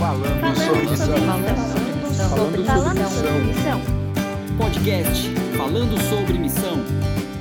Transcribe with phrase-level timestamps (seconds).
[0.00, 1.08] Falando sobre missão.
[2.30, 2.66] Falando
[3.10, 3.78] sobre missão.
[4.56, 6.78] Podcast Falando sobre Missão.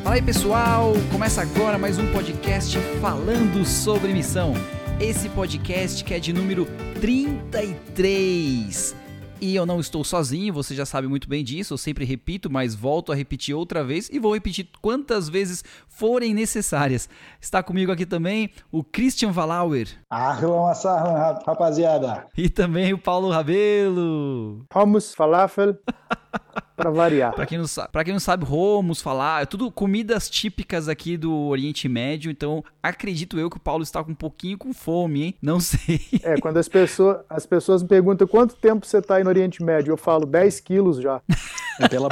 [0.03, 4.53] Fala aí pessoal, começa agora mais um podcast Falando sobre Missão.
[4.99, 6.67] Esse podcast que é de número
[6.99, 8.93] 33.
[9.39, 12.75] E eu não estou sozinho, você já sabe muito bem disso, eu sempre repito, mas
[12.75, 17.07] volto a repetir outra vez e vou repetir quantas vezes forem necessárias.
[17.39, 19.87] Está comigo aqui também o Christian Valauer.
[20.09, 22.25] Ahlan, assahlan, rapaziada.
[22.35, 24.65] E também o Paulo Rabelo.
[24.73, 25.77] Hummus, falafel,
[26.75, 27.31] para variar.
[27.35, 31.15] Para quem, não sabe, pra quem não sabe, Romos, falar, é tudo comidas típicas aqui
[31.15, 35.25] do Oriente Médio, então acredito eu que o Paulo está com um pouquinho com fome,
[35.25, 35.35] hein?
[35.39, 36.01] Não sei.
[36.23, 39.61] É, quando as pessoas, as pessoas me perguntam quanto tempo você está aí no Oriente
[39.61, 41.21] Médio, eu falo 10 quilos já.
[41.87, 42.09] Pela,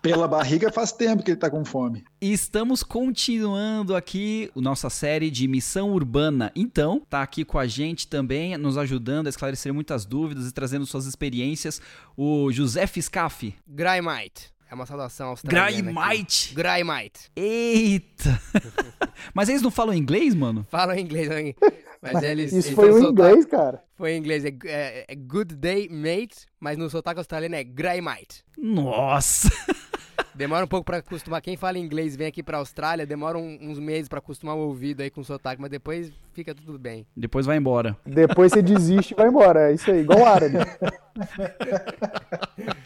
[0.00, 2.04] pela barriga faz tempo que ele tá com fome.
[2.20, 6.50] E estamos continuando aqui a nossa série de missão urbana.
[6.54, 10.86] Então, tá aqui com a gente também, nos ajudando a esclarecer muitas dúvidas e trazendo
[10.86, 11.80] suas experiências,
[12.16, 13.54] o José Fiscaf.
[13.66, 14.55] Graimite.
[14.70, 15.92] É uma saudação australiana.
[15.92, 16.54] Graimite.
[16.54, 17.30] Graimite.
[17.36, 18.40] Eita!
[19.32, 20.66] Mas eles não falam inglês, mano?
[20.70, 21.28] Falam em inglês.
[21.28, 21.54] né?
[22.02, 23.82] Mas eles, Isso eles foi sotaque- inglês, cara.
[23.96, 24.44] Foi em inglês.
[24.44, 26.46] É, é- é good day, mate.
[26.60, 28.44] Mas no sotaque australiano é Graimite.
[28.58, 29.48] Nossa!
[30.34, 31.40] Demora um pouco pra acostumar.
[31.40, 35.00] Quem fala inglês vem aqui pra Austrália, demora um- uns meses pra acostumar o ouvido
[35.02, 35.60] aí com o sotaque.
[35.62, 37.06] Mas depois fica tudo bem.
[37.16, 37.96] Depois vai embora.
[38.04, 39.70] Depois você desiste e vai embora.
[39.70, 40.58] É isso aí, igual árabe.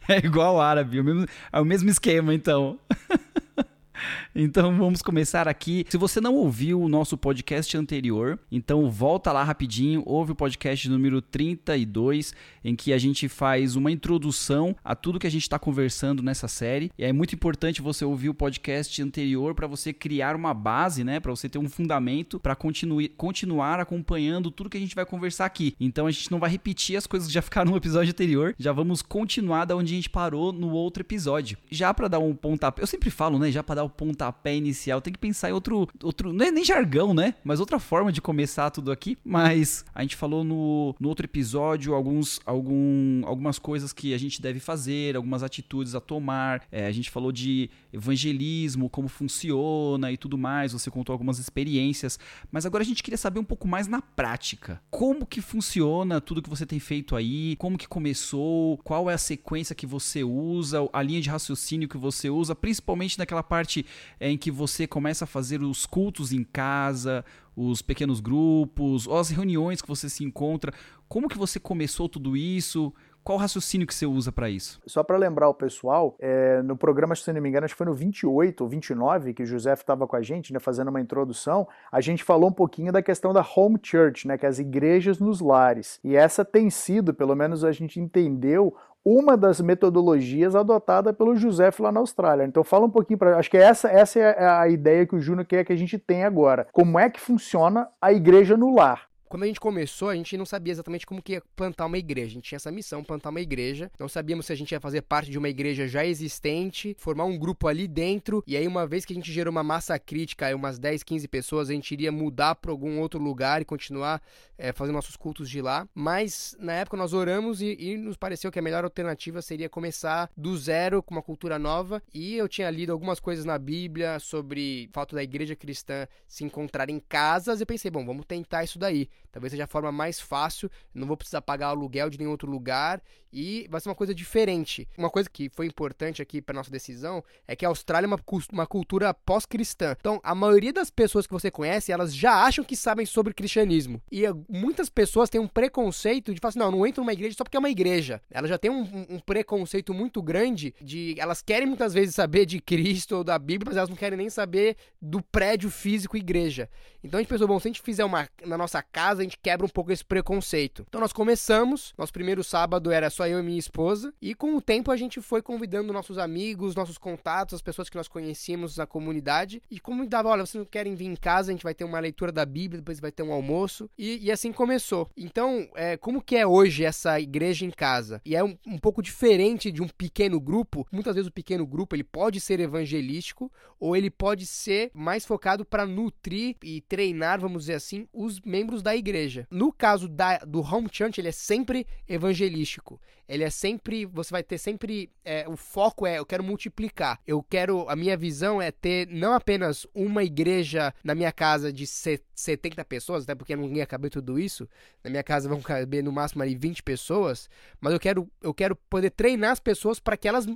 [0.08, 2.78] É igual árabe, o mesmo- é o mesmo esquema, então.
[4.38, 5.86] Então vamos começar aqui.
[5.88, 10.86] Se você não ouviu o nosso podcast anterior, então volta lá rapidinho, ouve o podcast
[10.90, 15.58] número 32, em que a gente faz uma introdução a tudo que a gente está
[15.58, 16.92] conversando nessa série.
[16.98, 21.18] E é muito importante você ouvir o podcast anterior para você criar uma base, né?
[21.18, 25.74] Para você ter um fundamento para continuar acompanhando tudo que a gente vai conversar aqui.
[25.80, 28.70] Então a gente não vai repetir as coisas que já ficaram no episódio anterior, já
[28.70, 31.56] vamos continuar da onde a gente parou no outro episódio.
[31.70, 33.50] Já para dar um pontapé, eu sempre falo, né?
[33.50, 34.25] Já para dar o pontapé
[34.56, 37.34] inicial, tem que pensar em outro, outro, não é nem jargão, né?
[37.44, 39.18] Mas outra forma de começar tudo aqui.
[39.24, 44.40] Mas a gente falou no, no outro episódio alguns, algum, algumas coisas que a gente
[44.40, 46.62] deve fazer, algumas atitudes a tomar.
[46.70, 50.72] É, a gente falou de evangelismo, como funciona e tudo mais.
[50.72, 52.18] Você contou algumas experiências.
[52.50, 54.80] Mas agora a gente queria saber um pouco mais na prática.
[54.90, 57.56] Como que funciona tudo que você tem feito aí?
[57.56, 58.78] Como que começou?
[58.78, 60.88] Qual é a sequência que você usa?
[60.92, 62.54] A linha de raciocínio que você usa?
[62.54, 63.84] Principalmente naquela parte
[64.20, 69.80] em que você começa a fazer os cultos em casa, os pequenos grupos, as reuniões
[69.80, 70.72] que você se encontra.
[71.08, 72.92] Como que você começou tudo isso?
[73.26, 74.80] Qual o raciocínio que você usa para isso?
[74.86, 77.86] Só para lembrar o pessoal, é, no programa, se não me engano, acho que foi
[77.86, 81.66] no 28 ou 29, que o José estava com a gente, né, fazendo uma introdução,
[81.90, 85.18] a gente falou um pouquinho da questão da home church, né, que é as igrejas
[85.18, 85.98] nos lares.
[86.04, 88.76] E essa tem sido, pelo menos a gente entendeu,
[89.08, 92.44] uma das metodologias adotada pelo José lá na Austrália.
[92.44, 95.46] Então fala um pouquinho para, acho que essa essa é a ideia que o Júnior
[95.46, 96.66] quer que a gente tenha agora.
[96.72, 99.06] Como é que funciona a igreja no lar?
[99.28, 102.26] Quando a gente começou, a gente não sabia exatamente como que ia plantar uma igreja.
[102.26, 103.90] A gente tinha essa missão, plantar uma igreja.
[103.98, 107.36] Não sabíamos se a gente ia fazer parte de uma igreja já existente, formar um
[107.36, 108.42] grupo ali dentro.
[108.46, 111.70] E aí, uma vez que a gente gerou uma massa crítica, umas 10, 15 pessoas,
[111.70, 114.22] a gente iria mudar para algum outro lugar e continuar
[114.56, 115.88] é, fazendo nossos cultos de lá.
[115.94, 120.30] Mas na época nós oramos e, e nos pareceu que a melhor alternativa seria começar
[120.36, 122.02] do zero, com uma cultura nova.
[122.14, 126.44] E eu tinha lido algumas coisas na Bíblia sobre o fato da igreja cristã se
[126.44, 127.60] encontrar em casas.
[127.60, 129.08] E pensei, bom, vamos tentar isso daí.
[129.36, 133.02] Talvez seja a forma mais fácil, não vou precisar pagar aluguel de nenhum outro lugar
[133.30, 134.88] e vai ser uma coisa diferente.
[134.96, 138.18] Uma coisa que foi importante aqui para nossa decisão é que a Austrália é uma,
[138.50, 139.94] uma cultura pós-cristã.
[140.00, 144.00] Então, a maioria das pessoas que você conhece, elas já acham que sabem sobre cristianismo.
[144.10, 147.44] E muitas pessoas têm um preconceito de falar assim, não, não entro numa igreja só
[147.44, 148.22] porque é uma igreja.
[148.30, 148.80] Elas já têm um,
[149.10, 151.14] um- preconceito muito grande de...
[151.18, 154.30] Elas querem muitas vezes saber de Cristo ou da Bíblia, mas elas não querem nem
[154.30, 156.70] saber do prédio físico igreja.
[157.04, 159.66] Então a gente pensou, bom, se a gente fizer uma na nossa casa, gente quebra
[159.66, 160.84] um pouco esse preconceito.
[160.88, 164.60] Então nós começamos, nosso primeiro sábado era só eu e minha esposa, e com o
[164.60, 168.86] tempo a gente foi convidando nossos amigos, nossos contatos, as pessoas que nós conhecíamos na
[168.86, 172.00] comunidade, e convidava, olha, vocês não querem vir em casa, a gente vai ter uma
[172.00, 175.10] leitura da Bíblia, depois vai ter um almoço, e, e assim começou.
[175.16, 178.20] Então, é, como que é hoje essa igreja em casa?
[178.24, 181.94] E é um, um pouco diferente de um pequeno grupo, muitas vezes o pequeno grupo
[181.94, 187.64] ele pode ser evangelístico, ou ele pode ser mais focado para nutrir e treinar, vamos
[187.64, 189.15] dizer assim, os membros da igreja.
[189.16, 189.46] Igreja.
[189.50, 193.00] No caso da, do home church, ele é sempre evangelístico.
[193.28, 197.18] Ele é sempre, você vai ter sempre, é, o foco é, eu quero multiplicar.
[197.26, 201.86] Eu quero, a minha visão é ter não apenas uma igreja na minha casa de
[201.86, 204.68] 70 pessoas, até porque não ia caber tudo isso.
[205.02, 207.48] Na minha casa vão caber no máximo ali 20 pessoas,
[207.80, 210.46] mas eu quero, eu quero poder treinar as pessoas para que elas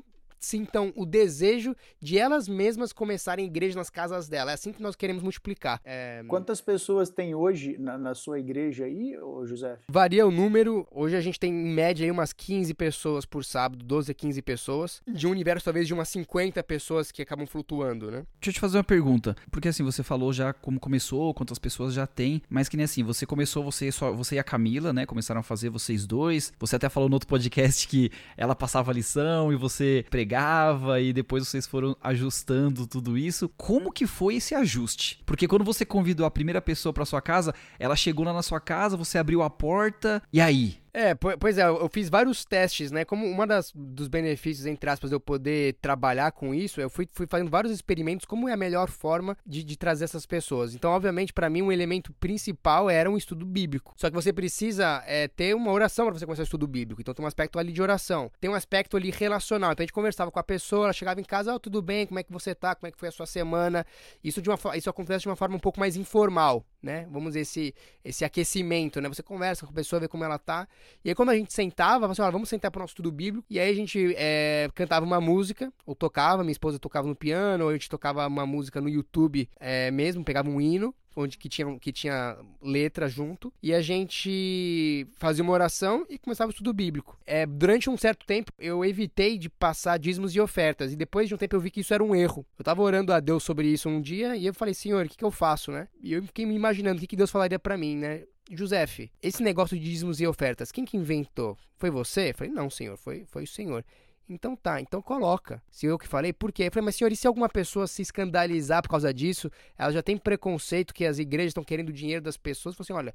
[0.40, 4.50] sintam o desejo de elas mesmas começarem igreja nas casas dela.
[4.50, 5.80] É assim que nós queremos multiplicar.
[5.84, 6.24] É...
[6.26, 9.78] Quantas pessoas tem hoje na, na, sua igreja aí, José?
[9.86, 10.88] Varia o número.
[10.90, 14.42] Hoje a gente tem em média aí umas 15 pessoas por sábado, 12 a 15
[14.42, 15.02] pessoas.
[15.06, 18.24] De um universo talvez de umas 50 pessoas que acabam flutuando, né?
[18.40, 19.36] Deixa eu te fazer uma pergunta.
[19.50, 23.02] Porque assim, você falou já como começou, quantas pessoas já tem, mas que nem assim,
[23.02, 25.04] você começou, você só você e a Camila, né?
[25.04, 26.52] Começaram a fazer vocês dois.
[26.58, 31.12] Você até falou no outro podcast que ela passava lição e você pregava pegava e
[31.12, 33.48] depois vocês foram ajustando tudo isso.
[33.56, 35.20] Como que foi esse ajuste?
[35.26, 38.60] Porque quando você convidou a primeira pessoa para sua casa, ela chegou lá na sua
[38.60, 40.79] casa, você abriu a porta, e aí?
[40.92, 43.04] É, pois é, eu fiz vários testes, né?
[43.04, 47.08] Como uma das dos benefícios, entre aspas, de eu poder trabalhar com isso, eu fui,
[47.12, 50.74] fui fazendo vários experimentos como é a melhor forma de, de trazer essas pessoas.
[50.74, 53.94] Então, obviamente, para mim, um elemento principal era um estudo bíblico.
[53.96, 57.00] Só que você precisa é, ter uma oração para você começar o estudo bíblico.
[57.00, 58.30] Então, tem um aspecto ali de oração.
[58.40, 59.72] Tem um aspecto ali relacional.
[59.72, 62.18] Então, a gente conversava com a pessoa, ela chegava em casa, oh, tudo bem, como
[62.18, 63.86] é que você tá, como é que foi a sua semana.
[64.24, 67.06] Isso, de uma, isso acontece de uma forma um pouco mais informal, né?
[67.10, 69.08] Vamos dizer, esse, esse aquecimento, né?
[69.08, 70.66] Você conversa com a pessoa, vê como ela tá.
[71.04, 73.46] E aí, quando a gente sentava, assim, vamos sentar para o nosso estudo bíblico.
[73.48, 77.64] E aí a gente é, cantava uma música, ou tocava, minha esposa tocava no piano,
[77.64, 81.48] ou a gente tocava uma música no YouTube é, mesmo, pegava um hino onde que
[81.48, 86.72] tinha, que tinha letra junto, e a gente fazia uma oração e começava o estudo
[86.72, 87.18] bíblico.
[87.26, 91.34] É, durante um certo tempo, eu evitei de passar dízimos e ofertas, e depois de
[91.34, 92.46] um tempo eu vi que isso era um erro.
[92.58, 95.16] Eu tava orando a Deus sobre isso um dia, e eu falei, Senhor, o que,
[95.16, 95.88] que eu faço, né?
[96.02, 98.24] E eu fiquei me imaginando o que, que Deus falaria para mim, né?
[98.56, 101.56] Josef, esse negócio de dízimos e ofertas, quem que inventou?
[101.76, 102.30] Foi você?
[102.30, 103.84] Eu falei, não, senhor, foi, foi o senhor.
[104.28, 105.62] Então tá, então coloca.
[105.70, 106.64] Se eu que falei, por quê?
[106.64, 109.50] Eu falei, mas senhor, e se alguma pessoa se escandalizar por causa disso?
[109.76, 112.74] Ela já tem preconceito que as igrejas estão querendo o dinheiro das pessoas.
[112.78, 113.14] Eu falei assim, olha,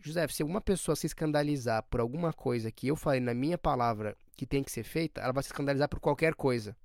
[0.00, 4.16] José, se alguma pessoa se escandalizar por alguma coisa que eu falei na minha palavra
[4.36, 6.76] que tem que ser feita, ela vai se escandalizar por qualquer coisa.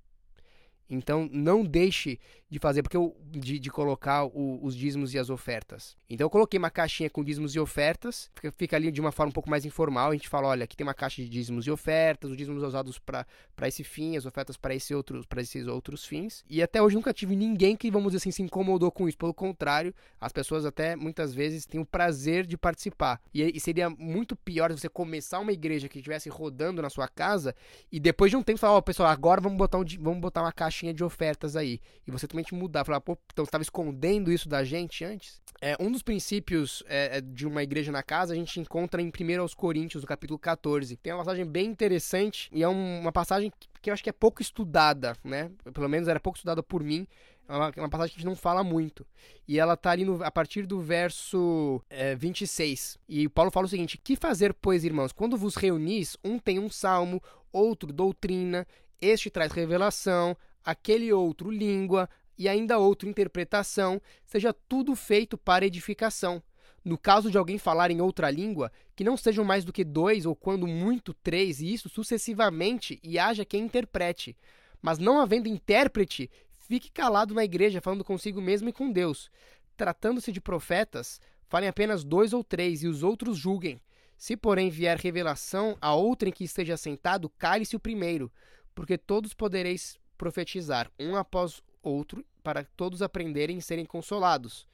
[0.88, 2.18] Então não deixe
[2.50, 5.96] de fazer, porque eu, de, de colocar o, os dízimos e as ofertas.
[6.08, 9.28] Então eu coloquei uma caixinha com dízimos e ofertas, fica, fica, ali de uma forma
[9.28, 10.10] um pouco mais informal.
[10.10, 12.98] A gente fala: olha, aqui tem uma caixa de dízimos e ofertas, os dízimos usados
[12.98, 13.26] para
[13.66, 16.42] esse fim, as ofertas para esse outro, esses outros fins.
[16.48, 19.18] E até hoje nunca tive ninguém que, vamos dizer assim, se incomodou com isso.
[19.18, 23.20] Pelo contrário, as pessoas até muitas vezes têm o prazer de participar.
[23.34, 27.08] E, e seria muito pior se você começar uma igreja que estivesse rodando na sua
[27.08, 27.54] casa
[27.92, 30.40] e depois de um tempo falar: ó, oh, pessoal, agora vamos botar, um, vamos botar
[30.40, 31.80] uma caixinha de ofertas aí.
[32.06, 35.40] E você também mudar, falar, pô, então estava escondendo isso da gente antes?
[35.60, 39.10] É, um dos princípios é, é, de uma igreja na casa a gente encontra em
[39.10, 40.96] 1 aos Coríntios, no capítulo 14.
[40.96, 43.52] Tem uma passagem bem interessante e é um, uma passagem
[43.82, 45.50] que eu acho que é pouco estudada, né?
[45.72, 47.06] Pelo menos era pouco estudada por mim.
[47.48, 49.06] É uma, é uma passagem que a gente não fala muito.
[49.46, 52.98] E ela tá ali no, a partir do verso é, 26.
[53.08, 55.12] E Paulo fala o seguinte: Que fazer, pois, irmãos?
[55.12, 58.66] Quando vos reunis, um tem um salmo, outro doutrina,
[59.00, 60.36] este traz revelação,
[60.68, 66.42] aquele outro língua, e ainda outra interpretação, seja tudo feito para edificação.
[66.84, 70.26] No caso de alguém falar em outra língua, que não sejam mais do que dois
[70.26, 74.36] ou quando muito três, e isso sucessivamente, e haja quem interprete.
[74.82, 79.30] Mas não havendo intérprete, fique calado na igreja, falando consigo mesmo e com Deus.
[79.74, 81.18] Tratando-se de profetas,
[81.48, 83.80] falem apenas dois ou três, e os outros julguem.
[84.18, 88.30] Se, porém, vier revelação a outrem que esteja sentado, cale-se o primeiro,
[88.74, 94.66] porque todos podereis profetizar, um após outro, para todos aprenderem e serem consolados.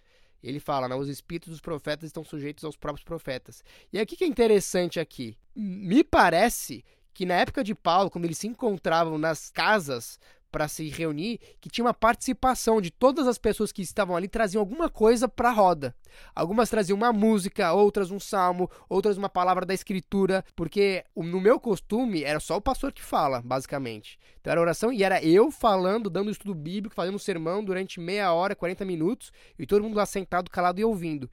[0.42, 3.62] Ele fala, né, os espíritos dos profetas estão sujeitos aos próprios profetas.
[3.92, 5.38] E aqui que é interessante aqui.
[5.54, 6.84] Me parece
[7.14, 10.18] que na época de Paulo, quando eles se encontravam nas casas
[10.54, 14.60] para se reunir, que tinha uma participação de todas as pessoas que estavam ali, traziam
[14.60, 15.92] alguma coisa para a roda.
[16.32, 21.58] Algumas traziam uma música, outras um salmo, outras uma palavra da escritura, porque no meu
[21.58, 24.16] costume era só o pastor que fala, basicamente.
[24.40, 28.32] Então era oração e era eu falando, dando estudo bíblico, fazendo um sermão durante meia
[28.32, 31.28] hora, 40 minutos, e todo mundo lá sentado, calado e ouvindo.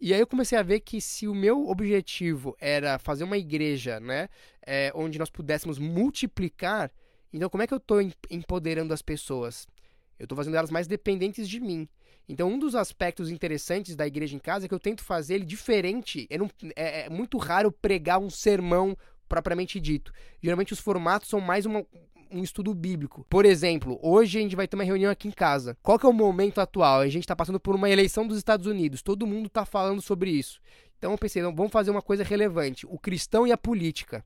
[0.00, 4.00] E aí eu comecei a ver que se o meu objetivo era fazer uma igreja,
[4.00, 4.28] né,
[4.66, 6.90] é, onde nós pudéssemos multiplicar,
[7.32, 9.66] então, como é que eu estou empoderando as pessoas?
[10.18, 11.88] Eu estou fazendo elas mais dependentes de mim.
[12.28, 15.44] Então, um dos aspectos interessantes da igreja em casa é que eu tento fazer ele
[15.44, 16.28] diferente.
[16.38, 18.96] Não, é, é, muito raro pregar um sermão
[19.28, 20.12] propriamente dito.
[20.42, 21.86] Geralmente, os formatos são mais uma,
[22.30, 23.24] um estudo bíblico.
[23.30, 25.76] Por exemplo, hoje a gente vai ter uma reunião aqui em casa.
[25.82, 27.00] Qual que é o momento atual?
[27.00, 29.02] A gente está passando por uma eleição dos Estados Unidos.
[29.02, 30.60] Todo mundo está falando sobre isso.
[30.98, 34.24] Então eu pensei, não, vamos fazer uma coisa relevante: o cristão e a política.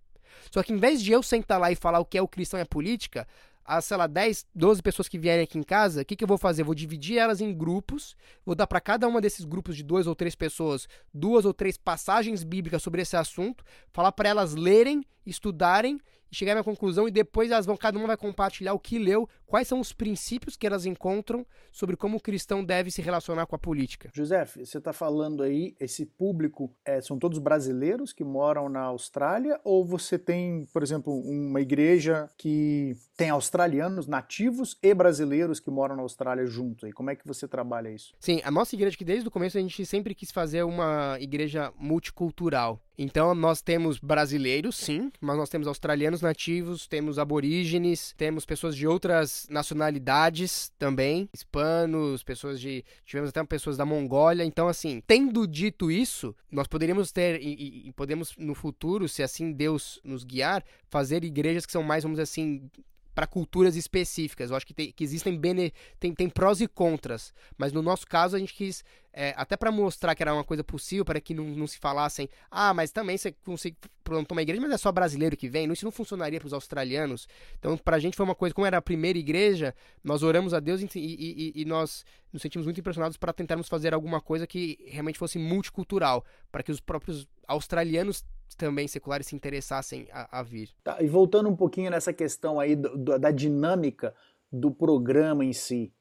[0.50, 2.58] Só que em vez de eu sentar lá e falar o que é o cristão
[2.58, 3.26] e a política,
[3.64, 6.28] as, sei lá, 10, 12 pessoas que vierem aqui em casa, o que, que eu
[6.28, 6.62] vou fazer?
[6.62, 10.14] vou dividir elas em grupos, vou dar para cada uma desses grupos de duas ou
[10.14, 16.00] três pessoas duas ou três passagens bíblicas sobre esse assunto, falar para elas lerem, estudarem
[16.32, 19.28] e chegar à conclusão e depois elas vão, cada uma vai compartilhar o que leu,
[19.46, 23.54] quais são os princípios que elas encontram sobre como o cristão deve se relacionar com
[23.54, 24.10] a política.
[24.14, 29.60] José, você está falando aí, esse público é, são todos brasileiros que moram na Austrália
[29.62, 35.96] ou você tem, por exemplo, uma igreja que tem australianos nativos e brasileiros que moram
[35.96, 36.86] na Austrália junto?
[36.86, 38.14] E como é que você trabalha isso?
[38.18, 41.70] Sim, a nossa igreja que desde o começo a gente sempre quis fazer uma igreja
[41.78, 42.80] multicultural.
[42.96, 48.86] Então nós temos brasileiros, sim, mas nós temos australianos nativos, temos aborígenes, temos pessoas de
[48.86, 52.84] outras nacionalidades também, hispanos, pessoas de.
[53.04, 54.44] Tivemos até pessoas da Mongólia.
[54.44, 59.52] Então, assim, tendo dito isso, nós poderíamos ter, e, e podemos no futuro, se assim
[59.52, 62.70] Deus nos guiar, fazer igrejas que são mais, vamos dizer assim,
[63.14, 64.50] para culturas específicas.
[64.50, 68.06] Eu acho que, tem, que existem bene, tem, tem prós e contras, mas no nosso
[68.06, 71.34] caso a gente quis, é, até para mostrar que era uma coisa possível, para que
[71.34, 74.90] não, não se falassem, ah, mas também você consegue plantar uma igreja, mas é só
[74.90, 77.28] brasileiro que vem, isso não funcionaria para os australianos.
[77.58, 80.60] Então, para a gente foi uma coisa, como era a primeira igreja, nós oramos a
[80.60, 84.78] Deus e, e, e nós nos sentimos muito impressionados para tentarmos fazer alguma coisa que
[84.86, 90.70] realmente fosse multicultural, para que os próprios australianos também seculares se interessassem a, a vir.
[90.82, 94.14] Tá, e voltando um pouquinho nessa questão aí do, do, da dinâmica
[94.50, 95.92] do programa em si,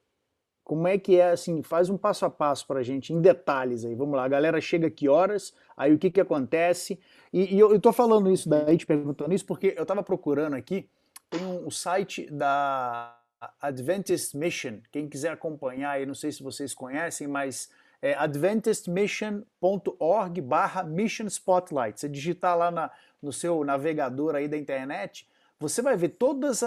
[0.63, 1.61] como é que é assim?
[1.63, 3.95] Faz um passo a passo para a gente, em detalhes aí.
[3.95, 6.99] Vamos lá, a galera chega que horas, aí o que que acontece?
[7.33, 10.87] E, e eu, estou falando isso daí, te perguntando isso, porque eu estava procurando aqui,
[11.29, 13.17] tem um, o site da
[13.59, 17.69] Adventist Mission, quem quiser acompanhar aí, não sei se vocês conhecem, mas
[18.01, 21.99] é adventistmission.org barra Mission Spotlight.
[21.99, 22.89] Você digitar lá na,
[23.21, 25.29] no seu navegador aí da internet,
[25.59, 26.61] você vai ver todas,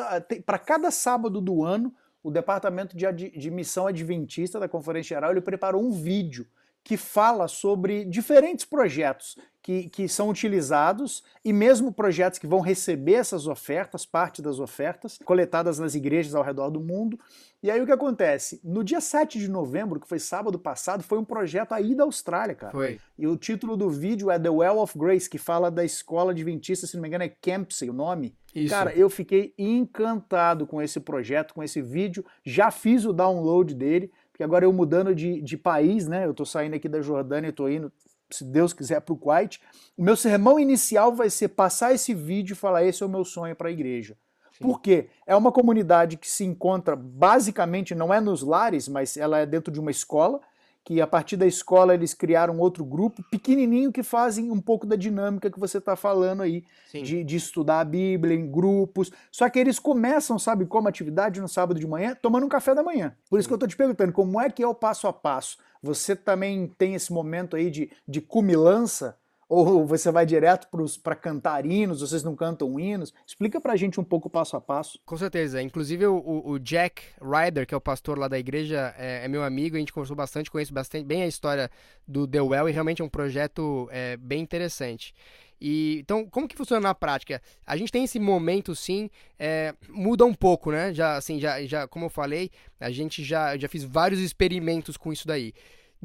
[0.46, 5.40] para cada sábado do ano, o Departamento de, de Missão Adventista da Conferência Geral, ele
[5.40, 6.46] preparou um vídeo
[6.84, 13.14] que fala sobre diferentes projetos que, que são utilizados e mesmo projetos que vão receber
[13.14, 17.18] essas ofertas, parte das ofertas, coletadas nas igrejas ao redor do mundo.
[17.62, 18.60] E aí o que acontece?
[18.62, 22.54] No dia 7 de novembro, que foi sábado passado, foi um projeto aí da Austrália,
[22.54, 22.72] cara.
[22.72, 23.00] Foi.
[23.18, 26.86] E o título do vídeo é The Well of Grace, que fala da escola adventista,
[26.86, 28.36] se não me engano é Campsey o nome.
[28.54, 28.68] Isso.
[28.68, 32.22] Cara, eu fiquei encantado com esse projeto, com esse vídeo.
[32.44, 36.26] Já fiz o download dele, porque agora eu mudando de, de país, né?
[36.26, 37.92] Eu tô saindo aqui da Jordânia e tô indo
[38.28, 39.60] se Deus quiser, para o Kuwait.
[39.96, 43.24] O meu sermão inicial vai ser passar esse vídeo e falar: esse é o meu
[43.24, 44.18] sonho para a igreja.
[44.50, 44.64] Sim.
[44.64, 45.08] Por quê?
[45.24, 49.72] É uma comunidade que se encontra basicamente, não é nos lares, mas ela é dentro
[49.72, 50.40] de uma escola
[50.84, 54.96] que a partir da escola eles criaram outro grupo pequenininho que fazem um pouco da
[54.96, 56.62] dinâmica que você está falando aí,
[56.92, 59.10] de, de, estudar a Bíblia em grupos.
[59.32, 62.82] Só que eles começam, sabe, como atividade no sábado de manhã, tomando um café da
[62.82, 63.16] manhã.
[63.30, 63.48] Por isso Sim.
[63.48, 65.56] que eu estou te perguntando, como é que é o passo a passo?
[65.82, 69.16] Você também tem esse momento aí de, de cumilança?
[69.48, 70.68] Ou você vai direto
[71.02, 73.12] para cantar hinos, vocês não cantam hinos?
[73.26, 74.98] Explica pra gente um pouco passo a passo.
[75.04, 75.60] Com certeza.
[75.60, 79.42] Inclusive o, o Jack Ryder, que é o pastor lá da igreja, é, é, meu
[79.42, 81.70] amigo, a gente conversou bastante, conheço bastante bem a história
[82.06, 85.14] do The Well e realmente é um projeto é, bem interessante.
[85.60, 87.40] E, então, como que funciona na prática?
[87.66, 89.08] A gente tem esse momento, sim,
[89.38, 90.92] é, muda um pouco, né?
[90.92, 95.12] Já, assim, já, já, como eu falei, a gente já, já fiz vários experimentos com
[95.12, 95.54] isso daí.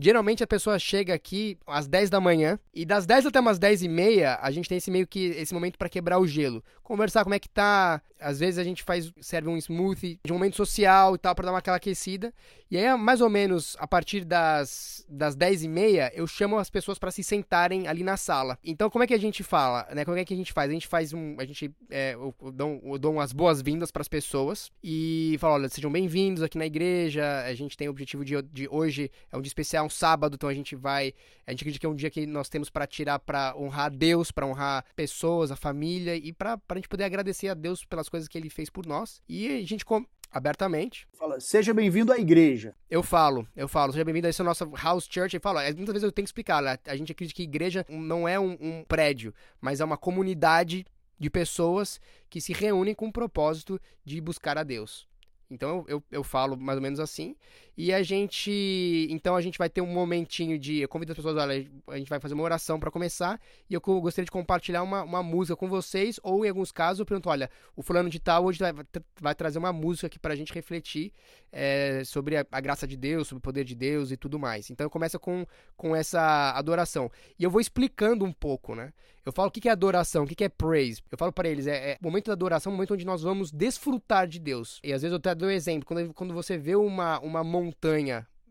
[0.02, 3.84] Geralmente a pessoa chega aqui às 10 da manhã e das 10 até umas 10
[3.84, 7.24] e meia a gente tem esse meio que esse momento para quebrar o gelo, conversar
[7.24, 8.02] como é que tá.
[8.18, 11.46] Às vezes a gente faz serve um smoothie de um momento social e tal para
[11.46, 12.34] dar uma aquela aquecida.
[12.72, 16.70] E aí mais ou menos a partir das das 10 e meia eu chamo as
[16.70, 18.60] pessoas para se sentarem ali na sala.
[18.64, 20.06] Então como é que a gente fala, né?
[20.06, 20.70] Como é que a gente faz?
[20.70, 24.02] A gente faz um a gente é, eu, eu dou, eu dou umas boas-vindas para
[24.02, 27.44] as pessoas e falo, olha, sejam bem-vindos aqui na igreja.
[27.44, 30.50] A gente tem o objetivo de, de hoje é um dia especial um sábado, então
[30.50, 31.14] a gente vai.
[31.48, 34.32] A gente acredita que é um dia que nós temos para tirar para honrar Deus,
[34.32, 38.28] para honrar pessoas, a família e para a gente poder agradecer a Deus pelas coisas
[38.28, 39.22] que ele fez por nós.
[39.28, 39.84] E a gente
[40.32, 41.08] abertamente.
[41.14, 42.76] Fala, seja bem-vindo à igreja.
[42.90, 45.36] Eu falo, eu falo, seja bem-vindo a essa nossa house church.
[45.36, 46.78] Eu falo, é, muitas vezes eu tenho que explicar, né?
[46.86, 50.86] a gente acredita que igreja não é um, um prédio, mas é uma comunidade
[51.20, 55.08] de pessoas que se reúnem com o propósito de buscar a Deus.
[55.52, 57.36] Então eu, eu, eu, falo mais ou menos assim.
[57.82, 61.38] E a gente, então a gente vai ter um momentinho de, eu convido as pessoas,
[61.38, 65.02] olha, a gente vai fazer uma oração para começar, e eu gostaria de compartilhar uma,
[65.02, 68.44] uma música com vocês, ou em alguns casos eu pergunto, olha, o fulano de tal
[68.44, 68.74] hoje vai,
[69.22, 71.14] vai trazer uma música aqui pra gente refletir
[71.54, 74.70] é, sobre a, a, graça de Deus, sobre o poder de Deus e tudo mais.
[74.70, 75.46] Então eu começo com,
[75.78, 77.10] com essa adoração.
[77.40, 78.92] E eu vou explicando um pouco, né?
[79.26, 81.04] Eu falo o que é adoração, o que é praise.
[81.12, 84.40] Eu falo para eles, é, é, momento da adoração momento onde nós vamos desfrutar de
[84.40, 84.80] Deus.
[84.84, 87.69] E às vezes eu até dou exemplo, quando, quando você vê uma, uma montanha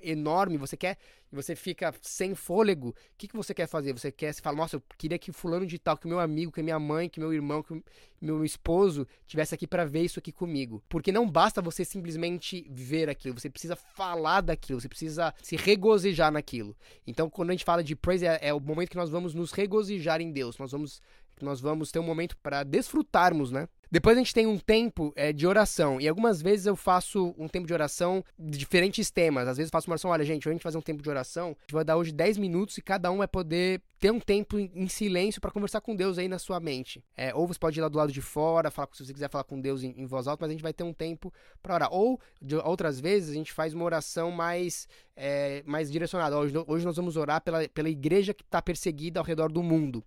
[0.00, 0.96] enorme, você quer
[1.30, 3.92] e você fica sem fôlego, o que, que você quer fazer?
[3.92, 6.62] Você quer se fala, nossa, eu queria que fulano de tal, que meu amigo, que
[6.62, 7.82] minha mãe, que meu irmão, que
[8.20, 10.82] meu esposo tivesse aqui para ver isso aqui comigo.
[10.88, 16.32] Porque não basta você simplesmente ver aquilo, você precisa falar daquilo, você precisa se regozijar
[16.32, 16.74] naquilo.
[17.06, 19.52] Então, quando a gente fala de praise, é, é o momento que nós vamos nos
[19.52, 21.02] regozijar em Deus, nós vamos
[21.44, 23.68] nós vamos ter um momento para desfrutarmos, né?
[23.90, 25.98] Depois a gente tem um tempo é, de oração.
[25.98, 29.48] E algumas vezes eu faço um tempo de oração de diferentes temas.
[29.48, 31.08] Às vezes eu faço uma oração, olha, gente, hoje a gente fazer um tempo de
[31.08, 31.46] oração.
[31.46, 34.58] A gente vai dar hoje 10 minutos e cada um vai poder ter um tempo
[34.58, 37.02] em silêncio para conversar com Deus aí na sua mente.
[37.16, 39.44] É, ou você pode ir lá do lado de fora, falar se você quiser falar
[39.44, 41.88] com Deus em, em voz alta, mas a gente vai ter um tempo para orar.
[41.90, 46.36] Ou de, outras vezes a gente faz uma oração mais, é, mais direcionada.
[46.36, 50.04] Hoje, hoje nós vamos orar pela, pela igreja que está perseguida ao redor do mundo.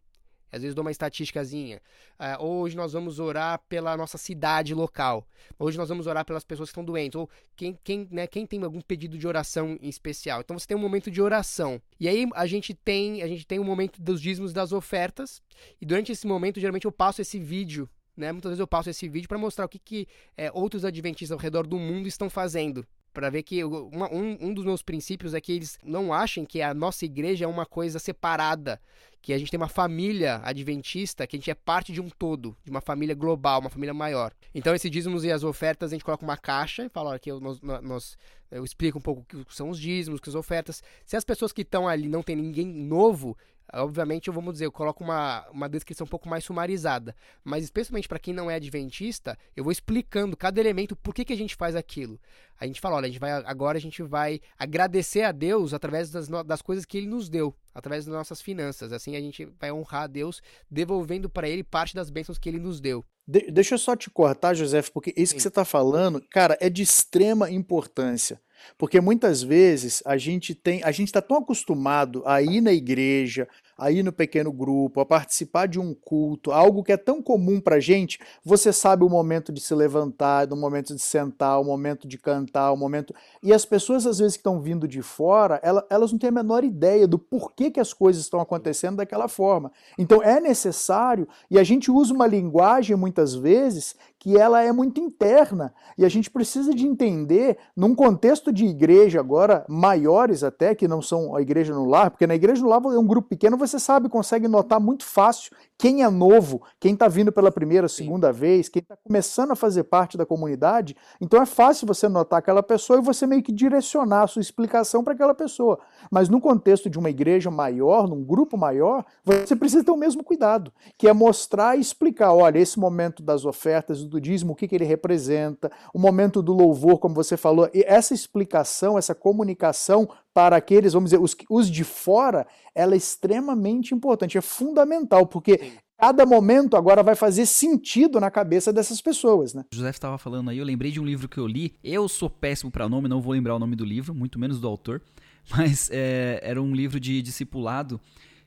[0.51, 1.81] Às vezes dou uma estatísticazinha.
[2.19, 5.25] Uh, hoje nós vamos orar pela nossa cidade local.
[5.57, 7.15] Hoje nós vamos orar pelas pessoas que estão doentes.
[7.15, 10.41] Ou quem, quem, né, quem tem algum pedido de oração em especial.
[10.41, 11.81] Então você tem um momento de oração.
[11.99, 15.41] E aí a gente tem a gente tem um momento dos dízimos das ofertas.
[15.79, 17.89] E durante esse momento, geralmente eu passo esse vídeo.
[18.15, 18.31] Né?
[18.31, 21.39] Muitas vezes eu passo esse vídeo para mostrar o que, que é, outros adventistas ao
[21.39, 25.41] redor do mundo estão fazendo para ver que uma, um, um dos meus princípios é
[25.41, 28.81] que eles não achem que a nossa igreja é uma coisa separada,
[29.21, 32.57] que a gente tem uma família adventista, que a gente é parte de um todo,
[32.63, 34.33] de uma família global, uma família maior.
[34.53, 37.61] Então, esses dízimos e as ofertas, a gente coloca uma caixa e fala que nós,
[37.61, 38.17] nós,
[38.49, 40.83] eu explico um pouco o que são os dízimos, que as ofertas.
[41.05, 43.37] Se as pessoas que estão ali não tem ninguém novo,
[43.73, 47.15] Obviamente, eu vamos dizer, eu coloco uma, uma descrição um pouco mais sumarizada.
[47.43, 51.31] Mas especialmente para quem não é adventista, eu vou explicando cada elemento por que, que
[51.31, 52.19] a gente faz aquilo.
[52.59, 56.11] A gente fala, olha, a gente vai, agora a gente vai agradecer a Deus através
[56.11, 58.91] das, das coisas que Ele nos deu, através das nossas finanças.
[58.91, 62.59] Assim a gente vai honrar a Deus, devolvendo para Ele parte das bênçãos que Ele
[62.59, 63.05] nos deu.
[63.27, 65.37] De deixa eu só te cortar, José, porque isso Sim.
[65.37, 68.41] que você está falando, cara, é de extrema importância.
[68.77, 73.47] Porque muitas vezes a gente tem, a gente está tão acostumado a ir na igreja,
[73.81, 77.59] a ir no pequeno grupo, a participar de um culto, algo que é tão comum
[77.59, 78.19] para gente.
[78.45, 82.71] Você sabe o momento de se levantar, o momento de sentar, o momento de cantar,
[82.71, 83.11] o momento.
[83.41, 86.63] E as pessoas às vezes que estão vindo de fora, elas não têm a menor
[86.63, 89.71] ideia do porquê que as coisas estão acontecendo daquela forma.
[89.97, 95.01] Então é necessário e a gente usa uma linguagem muitas vezes que ela é muito
[95.01, 100.87] interna e a gente precisa de entender num contexto de igreja agora maiores até que
[100.87, 103.57] não são a igreja no lar, porque na igreja no lar é um grupo pequeno,
[103.57, 108.31] você sabe, consegue notar muito fácil quem é novo, quem está vindo pela primeira, segunda
[108.31, 108.39] Sim.
[108.39, 110.95] vez, quem está começando a fazer parte da comunidade.
[111.19, 115.03] Então é fácil você notar aquela pessoa e você meio que direcionar a sua explicação
[115.03, 115.79] para aquela pessoa.
[116.11, 120.23] Mas no contexto de uma igreja maior, num grupo maior, você precisa ter o mesmo
[120.23, 124.67] cuidado, que é mostrar e explicar, olha, esse momento das ofertas do dízimo, o que,
[124.67, 130.07] que ele representa, o momento do louvor, como você falou, e essa explicação, essa comunicação
[130.33, 135.57] para aqueles, vamos dizer, os, os de fora, ela é extremamente importante, é fundamental, porque
[135.57, 135.71] Sim.
[135.97, 139.65] cada momento agora vai fazer sentido na cabeça dessas pessoas, né?
[139.73, 142.29] O José estava falando aí, eu lembrei de um livro que eu li, eu sou
[142.29, 145.01] péssimo para nome, não vou lembrar o nome do livro, muito menos do autor,
[145.51, 147.99] mas é, era um livro de discipulado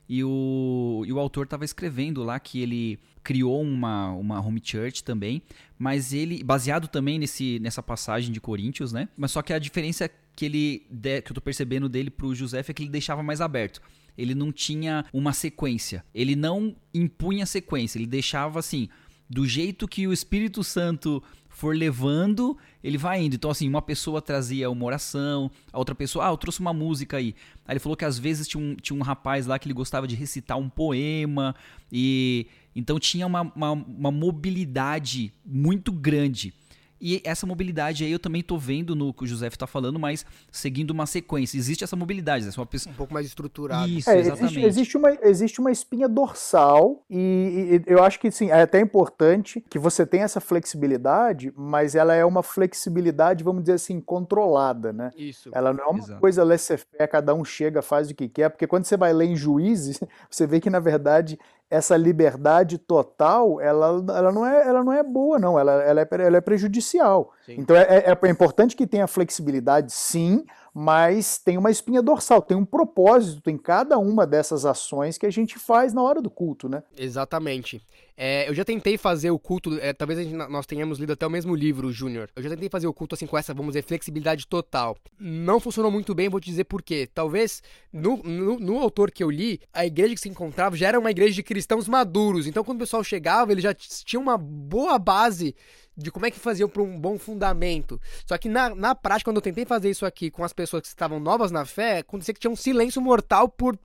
[0.07, 5.03] e o, e o autor estava escrevendo lá que ele criou uma, uma home church
[5.03, 5.41] também,
[5.79, 9.09] mas ele, baseado também nesse, nessa passagem de Coríntios, né?
[9.17, 10.85] Mas só que a diferença que ele
[11.23, 13.81] que eu tô percebendo dele pro José é que ele deixava mais aberto.
[14.17, 16.05] Ele não tinha uma sequência.
[16.13, 17.97] Ele não impunha sequência.
[17.97, 18.87] Ele deixava assim,
[19.29, 21.21] do jeito que o Espírito Santo
[21.55, 23.35] for levando, ele vai indo.
[23.35, 27.17] Então, assim, uma pessoa trazia uma oração, a outra pessoa, ah, eu trouxe uma música
[27.17, 27.33] aí.
[27.65, 30.05] Aí ele falou que às vezes tinha um, tinha um rapaz lá que ele gostava
[30.05, 31.55] de recitar um poema,
[31.89, 36.53] e então tinha uma, uma, uma mobilidade muito grande.
[36.99, 40.25] E essa mobilidade aí eu também tô vendo no que o José está falando, mas
[40.51, 41.57] seguindo uma sequência.
[41.57, 42.51] Existe essa mobilidade, né?
[42.55, 42.93] Uma pessoa...
[42.93, 43.87] Um pouco mais estruturada.
[43.87, 44.59] Isso, é, exatamente.
[44.59, 48.79] Existe, existe, uma, existe uma espinha dorsal e, e, eu acho que sim, é até
[48.79, 54.93] importante que você tenha essa flexibilidade, mas ela é uma flexibilidade, vamos dizer assim, controlada,
[54.93, 55.11] né?
[55.17, 55.49] Isso.
[55.53, 56.19] Ela não é uma Exato.
[56.19, 59.35] coisa laissez-faire, cada um chega, faz o que quer, porque quando você vai ler em
[59.35, 61.37] juízes, você vê que na verdade
[61.69, 66.07] essa liberdade total, ela, ela, não, é, ela não é boa, não, ela, ela, é,
[66.19, 67.31] ela é prejudicial.
[67.45, 67.55] Sim.
[67.57, 70.45] Então é, é, é importante que tenha flexibilidade, sim,
[70.77, 75.29] mas tem uma espinha dorsal, tem um propósito em cada uma dessas ações que a
[75.29, 76.83] gente faz na hora do culto, né?
[76.97, 77.81] Exatamente.
[78.17, 81.29] É, eu já tentei fazer o culto, é, talvez gente, nós tenhamos lido até o
[81.29, 82.29] mesmo livro, Júnior.
[82.35, 84.97] Eu já tentei fazer o culto assim com essa, vamos dizer, flexibilidade total.
[85.17, 87.09] Não funcionou muito bem, vou te dizer por quê.
[87.13, 90.99] Talvez no, no, no, autor que eu li, a igreja que se encontrava já era
[90.99, 92.47] uma igreja de cristãos maduros.
[92.47, 95.55] Então quando o pessoal chegava, ele já tinha uma boa base
[95.97, 97.99] de como é que fazia para um bom fundamento.
[98.25, 100.87] Só que na, na prática, quando eu tentei fazer isso aqui com as pessoas que
[100.87, 103.77] estavam novas na fé, acontecia que tinha um silêncio mortal por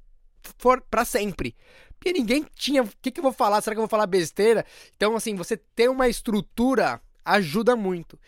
[0.90, 1.54] para sempre.
[1.98, 2.82] Porque ninguém tinha.
[2.82, 3.60] O que, que eu vou falar?
[3.60, 4.64] Será que eu vou falar besteira?
[4.96, 8.18] Então, assim, você ter uma estrutura ajuda muito.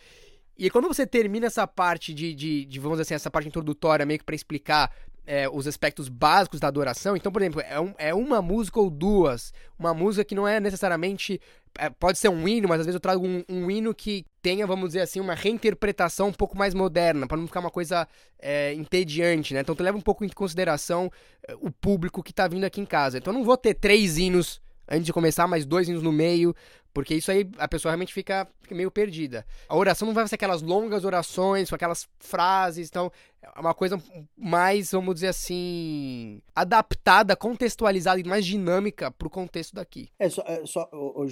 [0.55, 4.05] E quando você termina essa parte de, de, de vamos dizer assim, essa parte introdutória,
[4.05, 4.91] meio que para explicar
[5.25, 7.15] é, os aspectos básicos da adoração.
[7.15, 9.53] Então, por exemplo, é, um, é, uma música ou duas.
[9.77, 11.39] Uma música que não é necessariamente.
[11.77, 14.67] É, pode ser um hino, mas às vezes eu trago um, um, hino que tenha,
[14.67, 18.07] vamos dizer assim, uma reinterpretação um pouco mais moderna, para não ficar uma coisa
[18.39, 19.61] é, entediante, né?
[19.61, 21.11] Então, tu leva um pouco em consideração
[21.47, 23.17] é, o público que tá vindo aqui em casa.
[23.17, 26.55] Então, eu não vou ter três hinos antes de começar, mais dois hinos no meio,
[26.93, 29.45] porque isso aí a pessoa realmente fica, fica, meio perdida.
[29.67, 34.01] A oração não vai ser aquelas longas orações, com aquelas frases, então é uma coisa
[34.37, 40.09] mais, vamos dizer assim, adaptada, contextualizada e mais dinâmica pro contexto daqui.
[40.19, 41.27] É só, é só ô, ô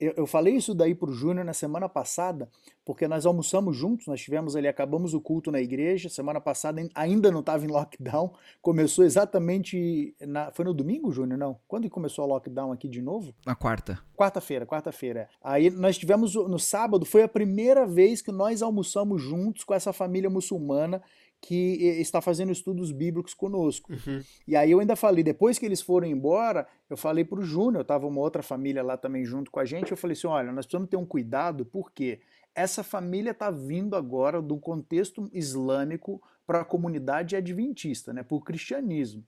[0.00, 2.48] eu, eu falei isso daí pro Júnior na semana passada,
[2.84, 7.30] porque nós almoçamos juntos, nós tivemos ali, acabamos o culto na igreja, semana passada ainda
[7.30, 8.32] não estava em lockdown,
[8.62, 11.58] começou exatamente, na, foi no domingo, Júnior, não?
[11.68, 13.34] Quando começou o lockdown aqui de novo?
[13.44, 14.00] Na quarta.
[14.16, 15.28] Quarta-feira, quarta-feira.
[15.42, 19.92] Aí nós tivemos no sábado, foi a primeira vez que nós almoçamos juntos com essa
[19.92, 21.02] família muçulmana
[21.40, 21.54] que
[22.00, 23.90] está fazendo estudos bíblicos conosco.
[23.92, 24.22] Uhum.
[24.46, 27.80] E aí eu ainda falei, depois que eles foram embora, eu falei para o Júnior,
[27.82, 30.66] estava uma outra família lá também junto com a gente, eu falei assim, olha, nós
[30.66, 32.20] precisamos ter um cuidado, porque
[32.54, 38.40] essa família está vindo agora do contexto islâmico para a comunidade adventista, né, para o
[38.40, 39.24] cristianismo.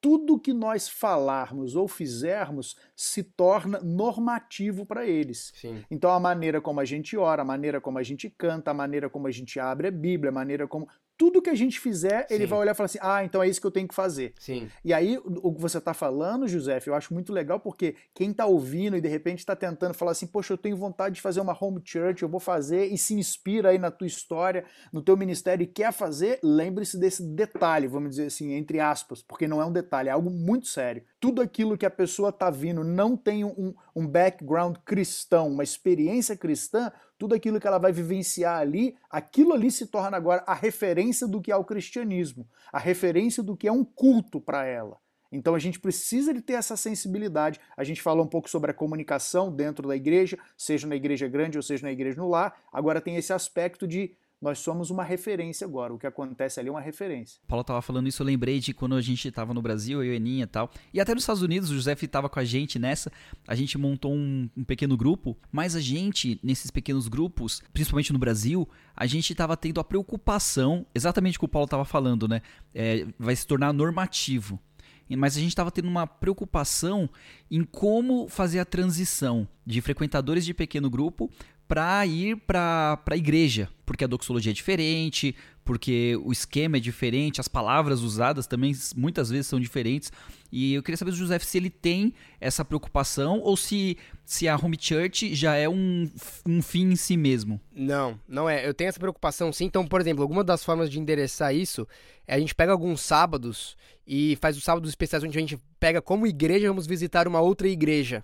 [0.00, 5.52] Tudo que nós falarmos ou fizermos se torna normativo para eles.
[5.54, 5.84] Sim.
[5.88, 9.08] Então a maneira como a gente ora, a maneira como a gente canta, a maneira
[9.08, 10.88] como a gente abre a Bíblia, a maneira como
[11.22, 12.50] tudo que a gente fizer, ele Sim.
[12.50, 14.34] vai olhar e falar assim: ah, então é isso que eu tenho que fazer.
[14.40, 14.68] Sim.
[14.84, 18.44] E aí, o que você está falando, José, eu acho muito legal porque quem está
[18.44, 21.56] ouvindo e de repente está tentando falar assim: poxa, eu tenho vontade de fazer uma
[21.56, 25.62] home church, eu vou fazer, e se inspira aí na tua história, no teu ministério
[25.62, 29.72] e quer fazer, lembre-se desse detalhe, vamos dizer assim, entre aspas, porque não é um
[29.72, 31.04] detalhe, é algo muito sério.
[31.20, 36.36] Tudo aquilo que a pessoa está vindo não tem um, um background cristão, uma experiência
[36.36, 36.90] cristã,
[37.22, 41.40] tudo aquilo que ela vai vivenciar ali, aquilo ali se torna agora a referência do
[41.40, 44.98] que é o cristianismo, a referência do que é um culto para ela.
[45.30, 47.60] Então a gente precisa de ter essa sensibilidade.
[47.76, 51.56] A gente falou um pouco sobre a comunicação dentro da igreja, seja na igreja grande
[51.56, 52.60] ou seja na igreja no lar.
[52.72, 55.94] Agora tem esse aspecto de nós somos uma referência agora.
[55.94, 57.40] O que acontece ali é uma referência.
[57.46, 60.14] Paulo tava falando isso, eu lembrei de quando a gente tava no Brasil, eu e
[60.14, 60.68] a Aninha e tal.
[60.92, 63.12] E até nos Estados Unidos, o José tava com a gente nessa.
[63.46, 68.18] A gente montou um, um, pequeno grupo, mas a gente, nesses pequenos grupos, principalmente no
[68.18, 72.42] Brasil, a gente tava tendo a preocupação, exatamente o que o Paulo tava falando, né?
[72.74, 74.58] É, vai se tornar normativo
[75.16, 77.08] mas a gente estava tendo uma preocupação
[77.50, 81.30] em como fazer a transição de frequentadores de pequeno grupo
[81.72, 87.40] para ir para a igreja, porque a doxologia é diferente, porque o esquema é diferente,
[87.40, 90.12] as palavras usadas também muitas vezes são diferentes.
[90.52, 94.54] E eu queria saber do José se ele tem essa preocupação ou se, se a
[94.54, 96.10] home church já é um,
[96.46, 97.58] um fim em si mesmo.
[97.74, 98.68] Não, não é.
[98.68, 99.64] Eu tenho essa preocupação sim.
[99.64, 101.88] Então, por exemplo, alguma das formas de endereçar isso
[102.26, 106.02] é a gente pega alguns sábados e faz os sábados especiais onde a gente pega
[106.02, 108.22] como igreja, vamos visitar uma outra igreja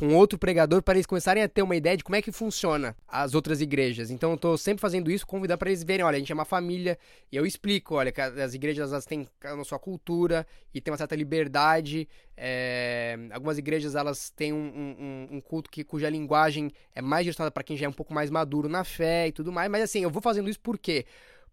[0.00, 2.96] com outro pregador para eles começarem a ter uma ideia de como é que funciona
[3.06, 4.10] as outras igrejas.
[4.10, 6.46] Então eu estou sempre fazendo isso, convidando para eles verem, olha, a gente é uma
[6.46, 6.98] família,
[7.30, 10.96] e eu explico, olha, que as igrejas elas têm a sua cultura e tem uma
[10.96, 12.08] certa liberdade.
[12.34, 13.18] É...
[13.30, 17.62] algumas igrejas elas têm um, um, um, culto que, cuja linguagem é mais direcionada para
[17.62, 19.70] quem já é um pouco mais maduro na fé e tudo mais.
[19.70, 21.04] Mas assim, eu vou fazendo isso por quê?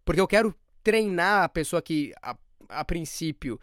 [0.06, 2.34] Porque eu quero treinar a pessoa que a,
[2.70, 3.60] a princípio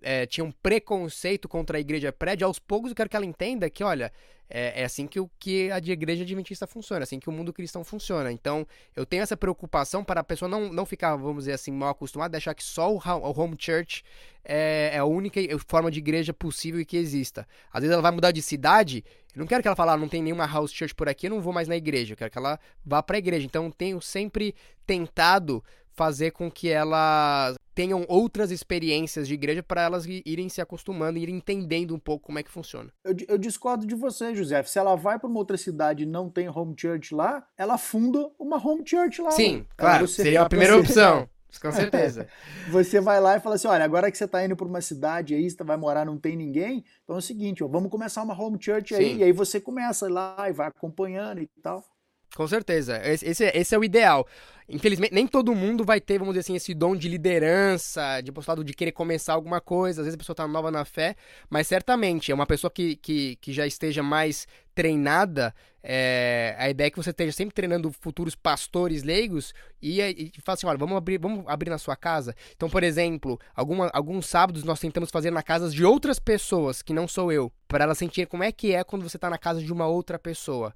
[0.00, 3.68] é, tinha um preconceito contra a igreja prédio, aos poucos eu quero que ela entenda
[3.68, 4.12] que, olha,
[4.48, 7.82] é, é, assim que, o, que a igreja adventista funciona, assim que o mundo cristão
[7.82, 8.30] funciona.
[8.30, 11.90] Então, eu tenho essa preocupação para a pessoa não, não ficar, vamos dizer assim, mal
[11.90, 14.04] acostumada, achar que só o, o home church
[14.44, 17.46] é, é, a única forma de igreja possível e que exista.
[17.72, 20.08] Às vezes ela vai mudar de cidade, eu não quero que ela fale, ah, não
[20.08, 22.38] tem nenhuma house church por aqui, eu não vou mais na igreja, eu quero que
[22.38, 23.46] ela vá para a igreja.
[23.46, 24.54] Então, tenho sempre
[24.86, 31.18] tentado fazer com que elas tenham outras experiências de igreja para elas irem se acostumando,
[31.18, 32.90] irem entendendo um pouco como é que funciona.
[33.04, 34.62] Eu, eu discordo de você, José.
[34.62, 38.30] Se ela vai para uma outra cidade e não tem home church lá, ela funda
[38.38, 39.30] uma home church lá.
[39.32, 41.28] Sim, claro, seria a primeira opção.
[41.60, 42.26] Com certeza.
[42.70, 45.34] Você vai lá e fala assim: olha, agora que você está indo para uma cidade
[45.34, 48.38] aí, você vai morar, não tem ninguém, então é o seguinte, ó, vamos começar uma
[48.38, 49.12] home church aí.
[49.12, 49.18] Sim.
[49.18, 51.84] E aí você começa lá e vai acompanhando e tal.
[52.36, 53.00] Com certeza.
[53.04, 54.26] Esse, esse, é- esse é o ideal.
[54.68, 58.64] Infelizmente, nem todo mundo vai ter, vamos dizer assim, esse dom de liderança, de postulado
[58.64, 60.00] de querer começar alguma coisa.
[60.00, 61.14] Às vezes a pessoa tá nova na fé,
[61.50, 65.54] mas certamente é uma pessoa que, que, que já esteja mais treinada.
[65.82, 70.40] é, a ideia é que você esteja sempre treinando futuros pastores leigos e, e, e
[70.40, 72.34] fala assim: olha, vamos abrir, vamos abrir na sua casa.
[72.56, 76.94] Então, por exemplo, alguma, alguns sábados nós tentamos fazer na casa de outras pessoas, que
[76.94, 79.60] não sou eu, para elas sentirem como é que é quando você tá na casa
[79.62, 80.74] de uma outra pessoa.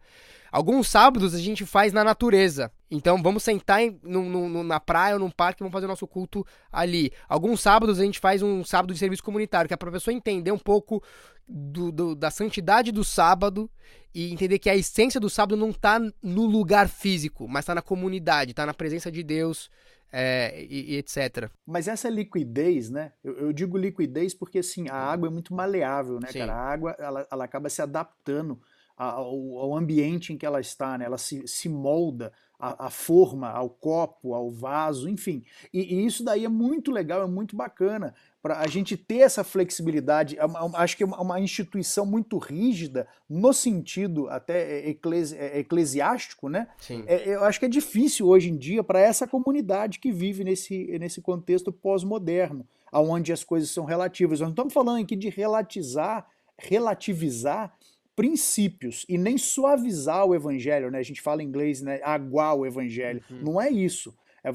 [0.52, 2.70] Alguns sábados a gente faz na natureza.
[2.90, 5.88] Então vamos sentar em- no- no- na praia ou num parque e vamos fazer o
[5.88, 7.10] nosso culto ali.
[7.28, 10.52] Alguns sábados a gente faz um sábado de serviço comunitário, que é pra pessoa entender
[10.52, 11.02] um pouco
[11.46, 13.70] do- do- da santidade do sábado
[14.14, 17.82] e entender que a essência do sábado não tá no lugar físico, mas tá na
[17.82, 19.70] comunidade, tá na presença de Deus
[20.10, 21.50] é, e, e etc.
[21.66, 23.12] Mas essa liquidez, né?
[23.22, 26.38] Eu, eu digo liquidez porque assim, a água é muito maleável, né, Sim.
[26.38, 26.54] cara?
[26.54, 28.58] A água ela, ela acaba se adaptando
[28.96, 31.04] ao, ao ambiente em que ela está, né?
[31.04, 35.44] Ela se, se molda à, à forma, ao copo, ao vaso, enfim.
[35.72, 39.44] E, e isso daí é muito legal, é muito bacana para a gente ter essa
[39.44, 40.38] flexibilidade.
[40.38, 46.68] É uma- Acho que é uma, instituição muito rígida no sentido até eclesi- eclesiástico, né?
[46.78, 47.04] Sim.
[47.06, 50.98] É, eu acho que é difícil hoje em dia para essa comunidade que vive nesse,
[50.98, 54.40] nesse contexto pós-moderno, onde as coisas são relativas.
[54.40, 57.72] Nós não estamos falando aqui de relatizar, relativizar
[58.18, 60.98] princípios e nem suavizar o evangelho, né?
[60.98, 62.00] A gente fala em inglês, né?
[62.02, 63.22] Aguar o evangelho.
[63.42, 64.12] Não é isso.
[64.42, 64.50] É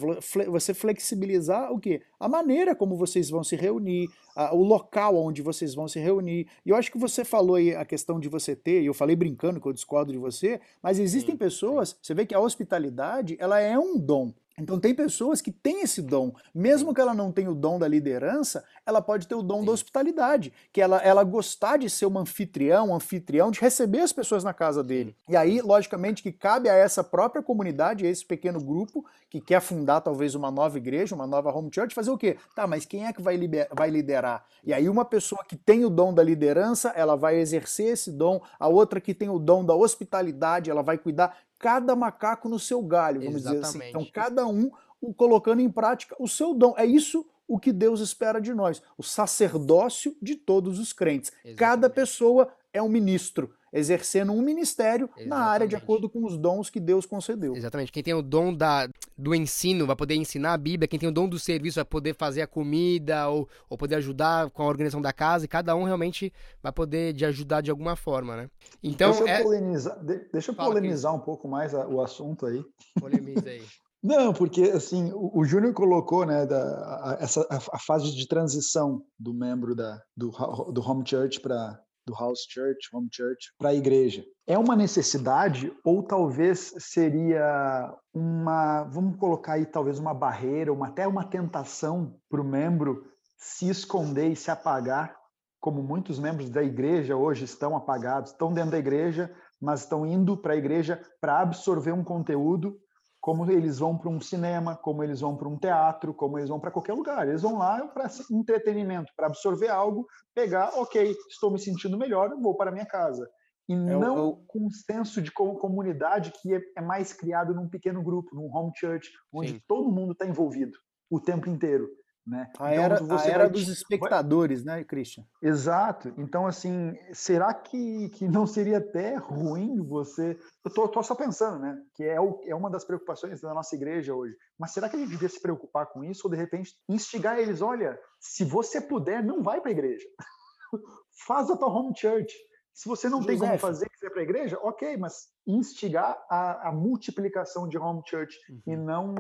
[0.47, 2.01] você flexibilizar o quê?
[2.19, 6.47] A maneira como vocês vão se reunir, a- o local onde vocês vão se reunir.
[6.65, 9.15] E eu acho que você falou aí a questão de você ter, e eu falei
[9.15, 13.35] brincando que eu discordo de você, mas existem Sim, pessoas, você vê que a hospitalidade,
[13.39, 14.33] ela é um dom.
[14.57, 17.87] Então tem pessoas que têm esse dom, mesmo que ela não tenha o dom da
[17.87, 22.21] liderança, ela pode ter o dom da hospitalidade, que ela, ela gostar de ser uma
[22.21, 25.15] anfitrião, um anfitrião, de receber as pessoas na casa dele.
[25.27, 29.59] E aí, logicamente, que cabe a essa própria comunidade, a esse pequeno grupo que quer
[29.59, 32.37] fundar talvez uma nova igreja, uma nova home church, fazer o quê?
[32.55, 33.39] Tá, mas quem é que vai,
[33.75, 34.45] vai liderar?
[34.63, 38.39] E aí uma pessoa que tem o dom da liderança, ela vai exercer esse dom,
[38.59, 42.81] a outra que tem o dom da hospitalidade, ela vai cuidar cada macaco no seu
[42.81, 43.79] galho, vamos dizer assim.
[43.79, 43.89] Exatamente.
[43.89, 44.69] Então cada um
[45.15, 46.73] colocando em prática o seu dom.
[46.77, 51.31] É isso o que Deus espera de nós, o sacerdócio de todos os crentes.
[51.55, 51.95] Cada Exatamente.
[51.95, 55.83] pessoa é um ministro, exercendo um ministério na área de Exatamente.
[55.83, 57.55] acordo com os dons que Deus concedeu.
[57.55, 57.91] Exatamente.
[57.91, 61.11] Quem tem o dom da, do ensino vai poder ensinar a Bíblia, quem tem o
[61.11, 65.01] dom do serviço vai poder fazer a comida ou, ou poder ajudar com a organização
[65.01, 66.31] da casa, e cada um realmente
[66.61, 68.49] vai poder de ajudar de alguma forma, né?
[68.81, 69.43] Então, deixa, eu é...
[69.43, 72.63] polemizar, de- deixa eu Fala, polemizar um pouco mais a- o assunto aí.
[72.99, 73.61] polemiza aí.
[74.03, 78.27] Não, porque assim, o, o Júnior colocou, né, da, a, essa, a, a fase de
[78.27, 80.29] transição do membro da, do,
[80.73, 84.25] do home church para do house church, home church, para a igreja.
[84.45, 91.07] É uma necessidade ou talvez seria uma, vamos colocar aí talvez uma barreira, uma, até
[91.07, 93.05] uma tentação para o membro
[93.37, 95.15] se esconder e se apagar,
[95.59, 100.35] como muitos membros da igreja hoje estão apagados, estão dentro da igreja, mas estão indo
[100.35, 102.77] para a igreja para absorver um conteúdo
[103.23, 106.59] como eles vão para um cinema, como eles vão para um teatro, como eles vão
[106.59, 107.25] para qualquer lugar.
[107.25, 110.05] Eles vão lá para entretenimento, para absorver algo,
[110.35, 113.25] pegar, ok, estou me sentindo melhor, vou para minha casa.
[113.69, 117.13] E o- não é o- com um senso de co- comunidade que é, é mais
[117.13, 119.61] criado num pequeno grupo, num home church, onde Sim.
[119.69, 120.77] todo mundo está envolvido
[121.09, 121.87] o tempo inteiro.
[122.25, 122.49] Né?
[122.57, 125.25] A Então, era, a era vai- dos espectadores, né, Christian?
[125.41, 126.13] Exato.
[126.17, 130.39] Então, assim, será que, que não seria até ruim você.
[130.63, 131.77] Eu tô, tô só pensando, né?
[131.93, 134.37] Que é, o, é uma das preocupações da nossa igreja hoje.
[134.57, 137.61] Mas será que a gente devia se preocupar com isso ou, de repente, instigar eles?
[137.61, 140.05] Olha, se você puder, não vai para a igreja.
[141.27, 142.33] Faz a tua home church.
[142.73, 143.59] Se você não tem como José.
[143.59, 148.75] fazer quiser para a igreja, ok, mas instigar a, a multiplicação de home church e
[148.75, 149.13] não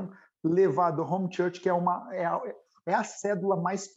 [0.43, 2.09] levar do home church, que é uma.
[2.13, 2.25] É
[2.85, 3.87] é a cédula mais,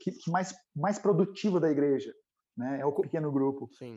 [0.00, 2.12] que mais, mais produtiva da igreja.
[2.56, 2.80] Né?
[2.80, 3.68] É o pequeno grupo.
[3.72, 3.96] Sim.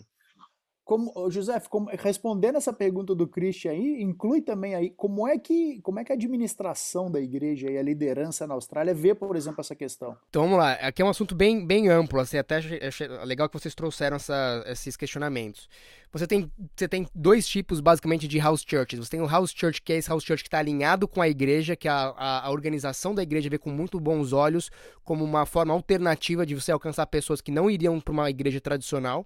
[0.87, 5.81] Como, José, como- respondendo essa pergunta do Christian aí, inclui também aí como é que
[5.81, 9.59] como é que a administração da igreja e a liderança na Austrália vê, por exemplo,
[9.59, 10.15] essa questão?
[10.29, 12.55] Então vamos lá, aqui é um assunto bem, bem amplo, assim, até
[12.87, 15.67] achei legal que vocês trouxeram essa- esses questionamentos.
[16.13, 18.97] Você tem, você tem dois tipos, basicamente, de house churches.
[18.99, 21.27] Você tem o house church, que é esse house church que está alinhado com a
[21.27, 24.71] igreja, que a, a, a organização da igreja vê com muito bons olhos,
[25.03, 29.25] como uma forma alternativa de você alcançar pessoas que não iriam para uma igreja tradicional.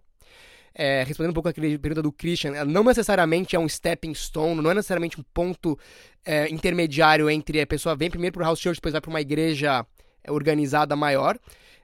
[0.73, 4.71] É, respondendo um pouco aquela pergunta do Christian, não necessariamente é um stepping stone, não
[4.71, 5.77] é necessariamente um ponto
[6.25, 9.21] é, intermediário entre a pessoa vem primeiro para o house church, depois vai para uma
[9.21, 9.85] igreja
[10.23, 11.37] é, organizada maior.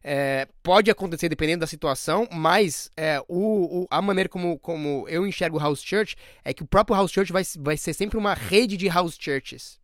[0.03, 5.27] É, pode acontecer dependendo da situação, mas é, o, o, a maneira como, como eu
[5.27, 8.33] enxergo o house church é que o próprio house church vai, vai ser sempre uma
[8.33, 9.79] rede de house churches.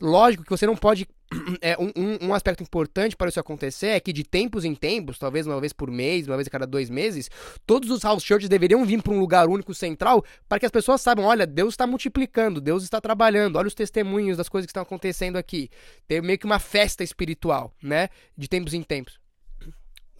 [0.00, 1.06] Lógico que você não pode.
[1.60, 5.46] É, um, um, aspecto importante para isso acontecer é que de tempos em tempos, talvez
[5.46, 7.30] uma vez por mês, uma vez a cada dois meses,
[7.66, 11.02] todos os house churches deveriam vir para um lugar único central para que as pessoas
[11.02, 14.82] saibam: olha, Deus está multiplicando, Deus está trabalhando, olha os testemunhos das coisas que estão
[14.82, 15.68] acontecendo aqui.
[16.06, 18.08] Tem meio que uma festa espiritual, né?
[18.36, 19.17] De tempos em tempos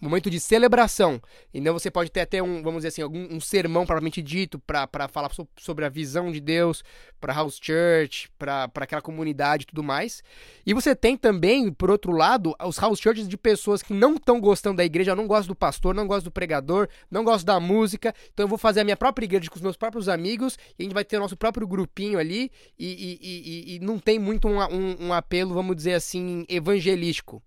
[0.01, 1.21] momento de celebração.
[1.53, 5.07] Então você pode ter até um, vamos dizer assim, algum um sermão propriamente dito para
[5.07, 6.83] falar so, sobre a visão de Deus
[7.19, 10.23] para House Church, para aquela comunidade e tudo mais.
[10.65, 14.39] E você tem também, por outro lado, os House Churches de pessoas que não estão
[14.39, 18.13] gostando da igreja, não gostam do pastor, não gostam do pregador, não gostam da música.
[18.33, 20.83] Então eu vou fazer a minha própria igreja com os meus próprios amigos e a
[20.83, 24.47] gente vai ter o nosso próprio grupinho ali e, e, e, e não tem muito
[24.47, 27.43] um, um, um apelo, vamos dizer assim, evangelístico.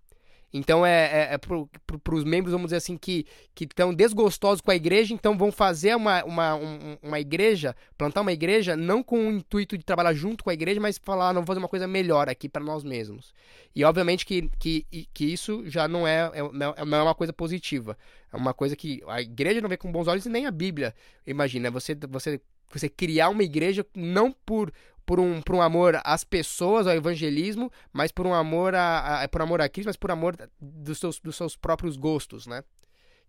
[0.53, 3.25] Então é, é, é para os membros, vamos dizer assim, que
[3.59, 8.31] estão desgostosos com a igreja, então vão fazer uma, uma, um, uma igreja, plantar uma
[8.31, 11.41] igreja, não com o intuito de trabalhar junto com a igreja, mas falar, ah, não,
[11.41, 13.33] vou fazer uma coisa melhor aqui para nós mesmos.
[13.75, 17.97] E obviamente que, que, que isso já não é, é, não é uma coisa positiva.
[18.31, 20.93] É uma coisa que a igreja não vê com bons olhos e nem a Bíblia.
[21.25, 22.39] Imagina, você, você,
[22.71, 24.71] você criar uma igreja não por
[25.05, 29.27] por um, por um amor às pessoas, ao evangelismo, mas por um amor a, a
[29.27, 32.63] por amor a Cristo, mas por amor dos seus, dos seus próprios gostos, né?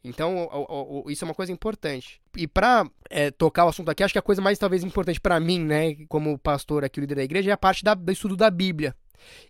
[0.05, 2.21] Então, o, o, isso é uma coisa importante.
[2.37, 5.41] E para é, tocar o assunto aqui, acho que a coisa mais talvez importante para
[5.41, 8.51] mim, né, como pastor aqui, líder da igreja, é a parte da, do estudo da
[8.51, 8.95] Bíblia.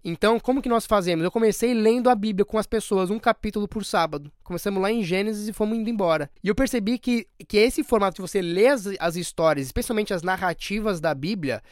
[0.04, 1.24] Então, como que nós fazemos?
[1.24, 4.30] Eu comecei lendo a Bíblia com as pessoas, um capítulo por sábado.
[4.44, 6.30] Começamos lá em Gênesis e fomos indo embora.
[6.42, 10.22] E eu percebi que, que esse formato de você ler as, as histórias, especialmente as
[10.22, 11.62] narrativas da Bíblia,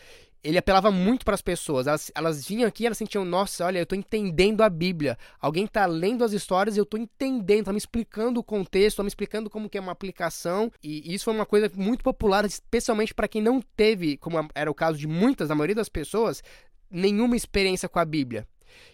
[0.43, 1.87] ele apelava muito para as pessoas.
[1.87, 5.17] Elas, elas vinham aqui e elas sentiam, nossa, olha, eu estou entendendo a Bíblia.
[5.41, 9.03] Alguém está lendo as histórias e eu estou entendendo, está me explicando o contexto, está
[9.03, 10.71] me explicando como que é uma aplicação.
[10.83, 14.75] E isso foi uma coisa muito popular, especialmente para quem não teve, como era o
[14.75, 16.43] caso de muitas, a maioria das pessoas,
[16.91, 18.47] nenhuma experiência com a Bíblia.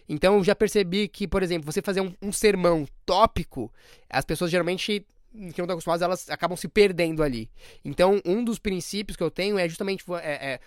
[0.07, 3.71] Então eu já percebi que, por exemplo, você fazer um, um sermão tópico,
[4.09, 7.49] as pessoas geralmente que não estão acostumadas, elas acabam se perdendo ali.
[7.85, 10.59] Então, um dos princípios que eu tenho é justamente é, é,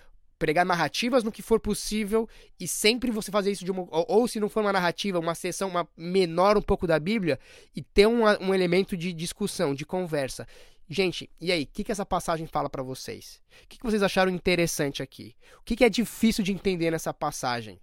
[0.43, 2.29] pregar narrativas no que for possível
[2.59, 3.83] e sempre você fazer isso de uma.
[3.83, 7.39] Ou, ou se não for uma narrativa, uma sessão uma menor um pouco da Bíblia
[7.77, 10.45] e ter um, um elemento de discussão, de conversa.
[10.89, 13.41] Gente, e aí, o que, que essa passagem fala para vocês?
[13.63, 15.37] O que, que vocês acharam interessante aqui?
[15.61, 17.79] O que, que é difícil de entender nessa passagem?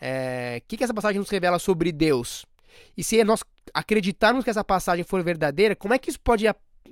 [0.00, 2.46] É, o que, que essa passagem nos revela sobre Deus?
[2.96, 3.42] E se nós
[3.74, 6.46] acreditarmos que essa passagem for verdadeira, como é que isso pode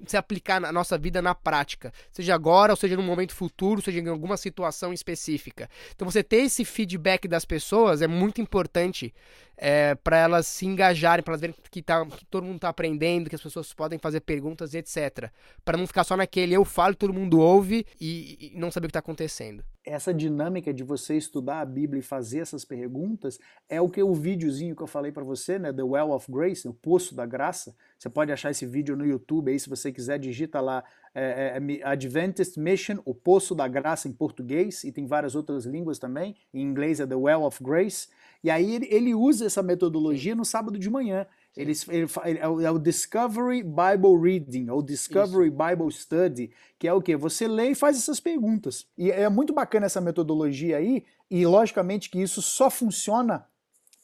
[0.06, 4.00] se aplicar na nossa vida na prática, seja agora ou seja no momento futuro, seja
[4.00, 5.68] em alguma situação específica.
[5.94, 9.14] Então você ter esse feedback das pessoas é muito importante
[9.56, 13.28] é, para elas se engajarem, para elas verem que, tá, que todo mundo está aprendendo,
[13.28, 15.30] que as pessoas podem fazer perguntas, etc.
[15.64, 18.88] Para não ficar só naquele eu falo, todo mundo ouve e, e não saber o
[18.88, 19.64] que está acontecendo.
[19.84, 23.38] Essa dinâmica de você estudar a Bíblia e fazer essas perguntas
[23.68, 26.68] é o que o videozinho que eu falei para você, né, The Well of Grace,
[26.68, 27.74] o Poço da Graça.
[27.98, 30.84] Você pode achar esse vídeo no YouTube aí, se você quiser, digita lá
[31.14, 35.64] é, é, é Adventist Mission, o Poço da Graça em português, e tem várias outras
[35.64, 36.36] línguas também.
[36.52, 38.08] Em inglês é The Well of Grace.
[38.42, 41.26] E aí ele, ele usa essa metodologia no sábado de manhã.
[41.56, 45.56] Ele, ele, ele, é o Discovery Bible Reading, ou Discovery Isso.
[45.56, 47.14] Bible Study, que é o que?
[47.16, 48.86] Você lê e faz essas perguntas.
[48.96, 53.46] E é muito bacana essa metodologia aí, e logicamente que isso só funciona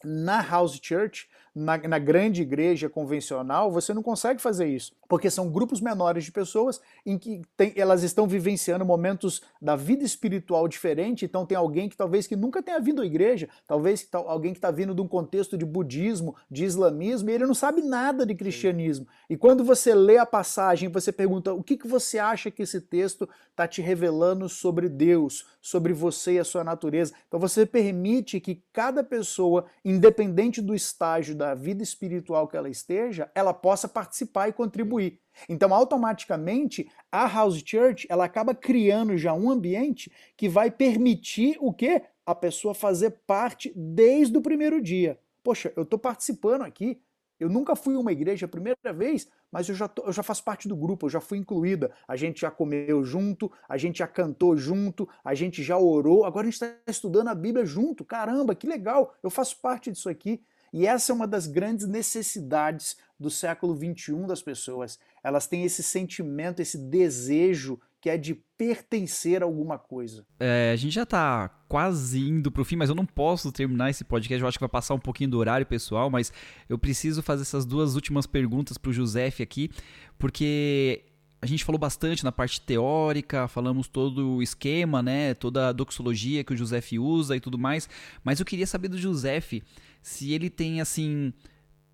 [0.04, 1.26] na House Church,
[1.58, 6.32] na, na, grande igreja convencional, você não consegue fazer isso, porque são grupos menores de
[6.32, 11.24] pessoas em que tem, elas estão vivenciando momentos da vida espiritual diferente.
[11.24, 14.58] Então tem alguém que talvez que nunca tenha vindo à igreja, talvez que, alguém que
[14.58, 18.34] está vindo de um contexto de budismo, de islamismo, e ele não sabe nada de
[18.34, 19.06] cristianismo.
[19.28, 22.80] E quando você lê a passagem, você pergunta o que, que você acha que esse
[22.80, 27.12] texto está te revelando sobre Deus, sobre você e a sua natureza.
[27.26, 33.30] Então você permite que cada pessoa, independente do estágio da vida espiritual que ela esteja,
[33.34, 35.20] ela possa participar e contribuir.
[35.48, 41.72] Então, automaticamente, a House Church, ela acaba criando já um ambiente que vai permitir o
[41.72, 42.02] quê?
[42.26, 45.18] A pessoa fazer parte desde o primeiro dia.
[45.42, 47.00] Poxa, eu estou participando aqui,
[47.38, 50.22] eu nunca fui a uma igreja a primeira vez, mas eu já, tô, eu já
[50.22, 51.92] faço parte do grupo, eu já fui incluída.
[52.06, 56.46] A gente já comeu junto, a gente já cantou junto, a gente já orou, agora
[56.46, 58.04] a gente está estudando a Bíblia junto.
[58.04, 60.42] Caramba, que legal, eu faço parte disso aqui.
[60.72, 64.98] E essa é uma das grandes necessidades do século XXI das pessoas.
[65.22, 70.24] Elas têm esse sentimento, esse desejo que é de pertencer a alguma coisa.
[70.38, 74.04] É, a gente já tá quase indo pro fim, mas eu não posso terminar esse
[74.04, 74.40] podcast.
[74.40, 76.32] Eu acho que vai passar um pouquinho do horário, pessoal, mas
[76.68, 79.70] eu preciso fazer essas duas últimas perguntas pro Josef aqui,
[80.16, 81.04] porque
[81.40, 86.42] a gente falou bastante na parte teórica, falamos todo o esquema, né, toda a doxologia
[86.42, 87.88] que o Josef usa e tudo mais,
[88.24, 89.62] mas eu queria saber do Josef
[90.02, 91.32] se ele tem assim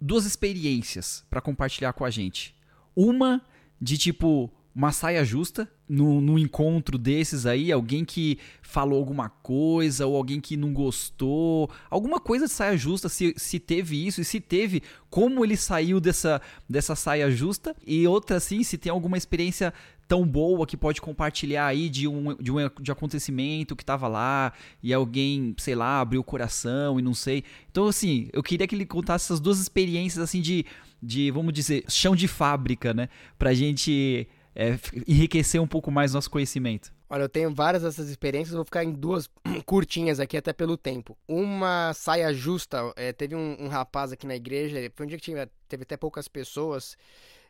[0.00, 2.54] duas experiências para compartilhar com a gente.
[2.96, 3.42] Uma
[3.80, 10.06] de tipo uma saia justa no, no encontro desses aí, alguém que falou alguma coisa
[10.06, 14.24] ou alguém que não gostou, alguma coisa de saia justa, se, se teve isso e
[14.24, 19.16] se teve, como ele saiu dessa, dessa saia justa e outra assim, se tem alguma
[19.16, 19.72] experiência
[20.08, 24.52] tão boa que pode compartilhar aí de um, de um de acontecimento que tava lá
[24.82, 27.44] e alguém, sei lá, abriu o coração e não sei.
[27.70, 30.66] Então, assim, eu queria que ele contasse essas duas experiências, assim, de,
[31.02, 33.08] de vamos dizer, chão de fábrica, né?
[33.38, 36.92] Pra gente é, enriquecer um pouco mais nosso conhecimento?
[37.08, 39.28] Olha, eu tenho várias dessas experiências, vou ficar em duas
[39.66, 41.16] curtinhas aqui, até pelo tempo.
[41.28, 45.24] Uma saia justa, é, teve um, um, rapaz aqui na igreja, foi um dia que
[45.24, 46.96] tinha, teve até poucas pessoas.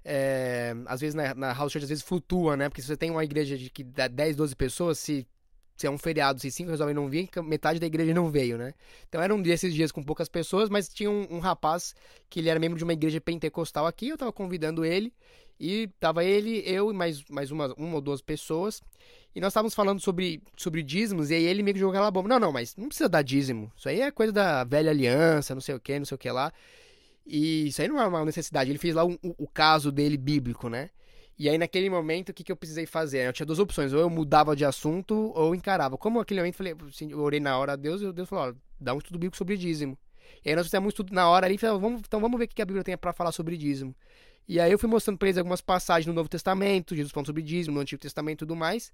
[0.05, 2.69] É, às vezes na, na house church, às vezes flutua, né?
[2.69, 5.27] Porque se você tem uma igreja de que dá 10, 12 pessoas, se
[5.77, 8.75] se é um feriado, se cinco resolvem não vir, metade da igreja não veio, né?
[9.09, 11.95] Então era um desses dias com poucas pessoas, mas tinha um, um, rapaz
[12.31, 15.13] que ele era membro de uma igreja pentecostal aqui, eu tava convidando ele,
[15.59, 18.83] e tava ele, eu e mais, mais uma, uma ou duas pessoas.
[19.35, 22.29] E nós estávamos falando sobre, sobre dízimos, e aí ele meio que jogou aquela bomba.
[22.29, 23.73] Não, não, mas não precisa dar dízimo.
[23.77, 26.31] Isso aí é coisa da velha aliança, não sei o que, não sei o que
[26.31, 26.53] lá.
[27.27, 28.71] E isso aí não é uma necessidade.
[28.71, 30.91] Ele fez lá um, o, o caso dele bíblico, né?
[31.37, 33.27] E aí, naquele momento, o que, que eu precisei fazer?
[33.27, 35.99] Eu tinha duas opções, ou eu mudava de assunto, ou encarava.
[35.99, 38.55] Como naquele momento, falei, assim, eu orei na hora a Deus, e Deus falou, ó,
[38.79, 39.99] dá um estudo bíblico sobre dízimo.
[40.45, 42.49] E aí nós fizemos um estudo na hora ali, falei, vamos, então vamos ver o
[42.49, 43.95] que a Bíblia tem para falar sobre dízimo.
[44.47, 47.43] E aí eu fui mostrando para eles algumas passagens no Novo Testamento, Jesus falando sobre
[47.43, 48.93] dízimo, no Antigo Testamento e tudo mais,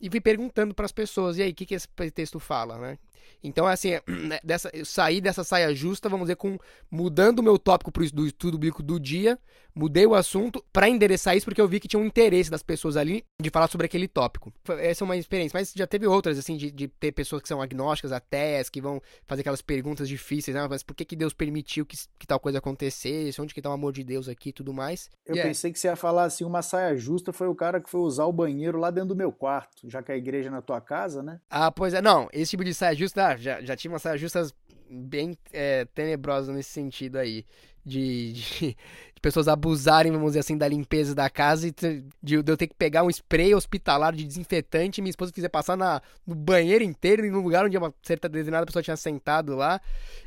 [0.00, 2.98] e fui perguntando para as pessoas, e aí, o que, que esse texto fala, né?
[3.42, 6.58] Então, assim, né, dessa, eu saí dessa saia justa, vamos dizer, com
[6.90, 9.38] mudando o meu tópico pro, do estudo bíblico do dia,
[9.74, 12.96] mudei o assunto para endereçar isso, porque eu vi que tinha um interesse das pessoas
[12.96, 14.52] ali de falar sobre aquele tópico.
[14.78, 17.60] Essa é uma experiência, mas já teve outras, assim, de, de ter pessoas que são
[17.60, 20.66] agnósticas, ateias, que vão fazer aquelas perguntas difíceis, né?
[20.68, 23.40] Mas por que, que Deus permitiu que, que tal coisa acontecesse?
[23.40, 25.10] Onde que tá o amor de Deus aqui e tudo mais?
[25.26, 25.48] Eu yeah.
[25.48, 28.26] pensei que você ia falar assim, uma saia justa foi o cara que foi usar
[28.26, 31.22] o banheiro lá dentro do meu quarto, já que a igreja é na tua casa,
[31.22, 31.40] né?
[31.50, 34.20] Ah, pois é, não, esse tipo de saia justa, ah, já, já tinha umas saias
[34.20, 34.54] justas
[34.92, 37.44] bem é, tenebrosas nesse sentido aí.
[37.84, 38.42] De, de,
[39.14, 42.68] de, pessoas abusarem, vamos dizer assim, da limpeza da casa e de, de, eu ter
[42.68, 46.84] que pegar um spray hospitalar de desinfetante e minha esposa quiser passar na, no banheiro
[46.84, 49.80] inteiro, no lugar onde uma certa determinada pessoa tinha sentado lá.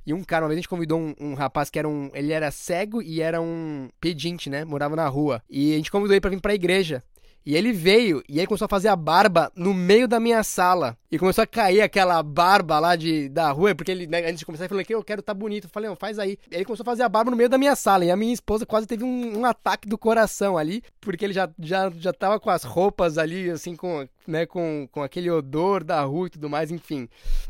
[0.05, 2.09] E um cara, uma vez a gente convidou um, um, rapaz que era um.
[2.13, 4.65] Ele era cego e era um pedinte, né?
[4.65, 5.41] Morava na rua.
[5.49, 7.01] E a gente convidou ele pra vir pra igreja.
[7.45, 10.97] E ele veio e aí começou a fazer a barba no meio da minha sala.
[11.11, 14.45] E começou a cair aquela barba lá de, da rua, porque ele, né, antes de
[14.45, 15.65] começar, ele falou que eu quero tá bonito.
[15.65, 16.39] Eu falei, não, faz aí.
[16.49, 18.03] E ele começou a fazer a barba no meio da minha sala.
[18.03, 21.47] E a minha esposa quase teve um, um, ataque do coração ali, porque ele já,
[21.59, 26.01] já, já tava com as roupas ali, assim, com, né, com, com aquele odor da
[26.01, 27.07] rua e tudo mais, enfim.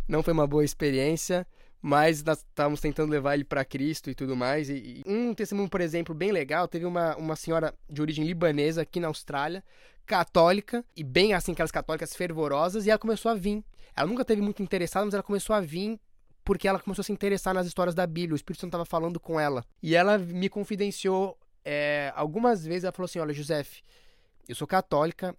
[0.07, 1.47] Não foi uma boa experiência
[1.81, 4.69] mas nós estávamos tentando levar ele para Cristo e tudo mais.
[4.69, 8.81] E, e, um testemunho, por exemplo, bem legal, teve uma, uma senhora de origem libanesa
[8.81, 9.63] aqui na Austrália,
[10.05, 13.63] católica, e bem assim, aquelas católicas fervorosas, e ela começou a vir.
[13.95, 15.99] Ela nunca teve muito interessada, mas ela começou a vir
[16.43, 18.33] porque ela começou a se interessar nas histórias da Bíblia.
[18.33, 19.65] O Espírito Santo estava falando com ela.
[19.81, 22.83] E ela me confidenciou é, algumas vezes.
[22.83, 23.65] Ela falou assim: Olha, José,
[24.47, 25.35] eu sou católica,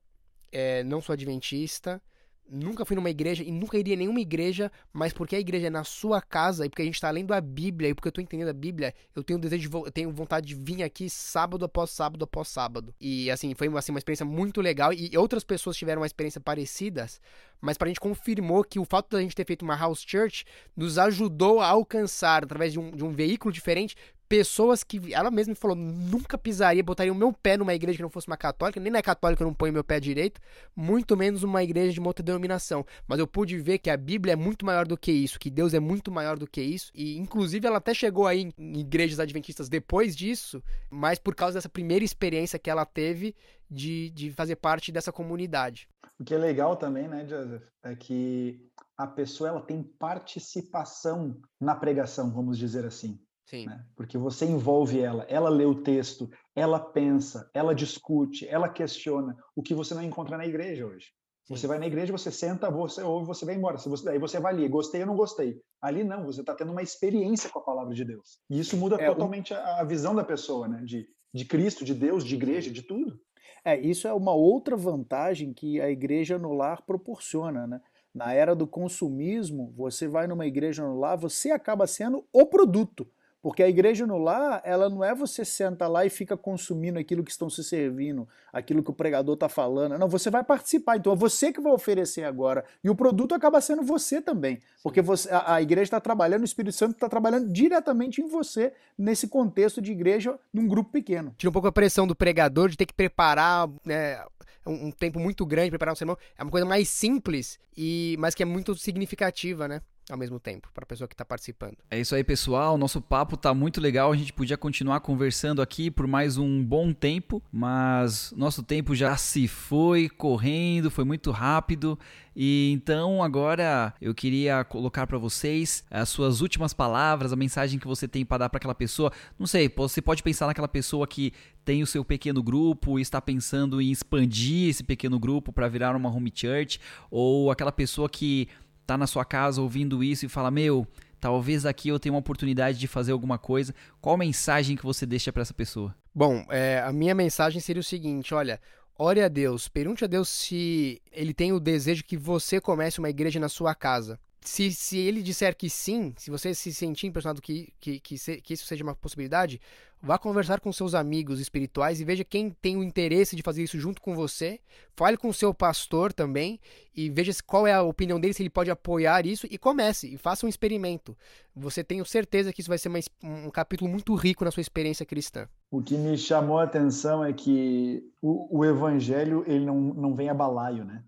[0.50, 2.02] é, não sou adventista,
[2.48, 5.70] nunca fui numa igreja e nunca iria em nenhuma igreja, mas porque a igreja é
[5.70, 8.22] na sua casa e porque a gente está lendo a Bíblia e porque eu estou
[8.22, 11.90] entendendo a Bíblia, eu tenho desejo de eu tenho vontade de vir aqui sábado após
[11.90, 12.94] sábado após sábado.
[13.00, 17.20] E assim, foi assim, uma experiência muito legal e outras pessoas tiveram uma experiência parecidas,
[17.60, 20.44] mas para a gente confirmou que o fato da gente ter feito uma house church
[20.76, 23.96] nos ajudou a alcançar através de um, de um veículo diferente
[24.28, 28.02] pessoas que ela mesma me falou, nunca pisaria, botaria o meu pé numa igreja que
[28.02, 30.40] não fosse uma católica, nem na católica eu não ponho meu pé direito,
[30.74, 32.84] muito menos uma igreja de uma outra denominação.
[33.06, 35.74] Mas eu pude ver que a Bíblia é muito maior do que isso, que Deus
[35.74, 39.68] é muito maior do que isso, e inclusive ela até chegou aí em igrejas adventistas
[39.68, 43.34] depois disso, mas por causa dessa primeira experiência que ela teve
[43.70, 45.88] de, de fazer parte dessa comunidade.
[46.18, 48.60] O que é legal também, né, Joseph, é que
[48.96, 53.20] a pessoa ela tem participação na pregação, vamos dizer assim.
[53.46, 53.66] Sim.
[53.66, 53.84] Né?
[53.94, 59.62] Porque você envolve ela, ela lê o texto, ela pensa, ela discute, ela questiona, o
[59.62, 61.06] que você não encontra na igreja hoje.
[61.48, 63.78] Você vai na igreja, você senta, você ouve, você vai embora.
[63.78, 65.60] Se você, aí você avalia, gostei ou não gostei.
[65.80, 68.40] Ali não, você está tendo uma experiência com a palavra de Deus.
[68.50, 70.82] E isso muda É, totalmente a, a visão da pessoa, né?
[70.84, 73.20] De, de Cristo, de Deus, de igreja, de tudo.
[73.64, 77.80] É, isso é uma outra vantagem que a igreja no lar proporciona, né?
[78.12, 83.06] Na era do consumismo, você vai numa igreja no lar, você acaba sendo o produto.
[83.46, 87.22] Porque a igreja no lar, ela não é você senta lá e fica consumindo aquilo
[87.22, 89.96] que estão se servindo, aquilo que o pregador está falando.
[89.96, 90.96] Não, você vai participar.
[90.96, 92.64] Então é você que vai oferecer agora.
[92.82, 94.60] E o produto acaba sendo você também.
[94.82, 98.72] Porque você, a, a igreja está trabalhando, o Espírito Santo está trabalhando diretamente em você,
[98.98, 101.32] nesse contexto de igreja, num grupo pequeno.
[101.38, 104.24] Tira um pouco a pressão do pregador de ter que preparar né,
[104.66, 106.18] um, um tempo muito grande, preparar um sermão.
[106.36, 109.82] É uma coisa mais simples, e mas que é muito significativa, né?
[110.08, 111.78] Ao mesmo tempo, para a pessoa que está participando.
[111.90, 112.78] É isso aí, pessoal.
[112.78, 114.12] Nosso papo tá muito legal.
[114.12, 119.16] A gente podia continuar conversando aqui por mais um bom tempo, mas nosso tempo já
[119.16, 121.98] se foi correndo, foi muito rápido.
[122.36, 127.86] E então agora eu queria colocar para vocês as suas últimas palavras, a mensagem que
[127.86, 129.10] você tem para dar para aquela pessoa.
[129.36, 131.32] Não sei, você pode pensar naquela pessoa que
[131.64, 135.96] tem o seu pequeno grupo e está pensando em expandir esse pequeno grupo para virar
[135.96, 136.78] uma home church,
[137.10, 138.48] ou aquela pessoa que
[138.86, 140.86] tá na sua casa ouvindo isso e fala: Meu,
[141.20, 143.74] talvez aqui eu tenha uma oportunidade de fazer alguma coisa.
[144.00, 145.94] Qual mensagem que você deixa para essa pessoa?
[146.14, 148.60] Bom, é, a minha mensagem seria o seguinte: olha,
[148.98, 153.10] ore a Deus, pergunte a Deus se ele tem o desejo que você comece uma
[153.10, 154.18] igreja na sua casa.
[154.46, 158.40] Se, se ele disser que sim, se você se sentir impressionado que, que, que, se-
[158.40, 159.60] que isso seja uma possibilidade,
[160.00, 163.76] vá conversar com seus amigos espirituais e veja quem tem o interesse de fazer isso
[163.76, 164.60] junto com você.
[164.94, 166.60] Fale com o seu pastor também
[166.94, 170.16] e veja qual é a opinião dele, se ele pode apoiar isso e comece e
[170.16, 171.18] faça um experimento.
[171.54, 175.04] Você tenho certeza que isso vai ser uma um capítulo muito rico na sua experiência
[175.04, 175.48] cristã.
[175.72, 180.28] O que me chamou a atenção é que o, o evangelho ele não, não vem
[180.28, 181.02] a balaio, né?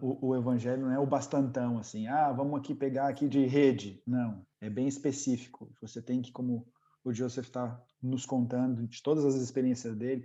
[0.00, 4.02] O, o evangelho não é o bastantão, assim, ah, vamos aqui pegar aqui de rede.
[4.06, 5.72] Não, é bem específico.
[5.80, 6.66] Você tem que, como
[7.04, 10.24] o Joseph está nos contando, de todas as experiências dele,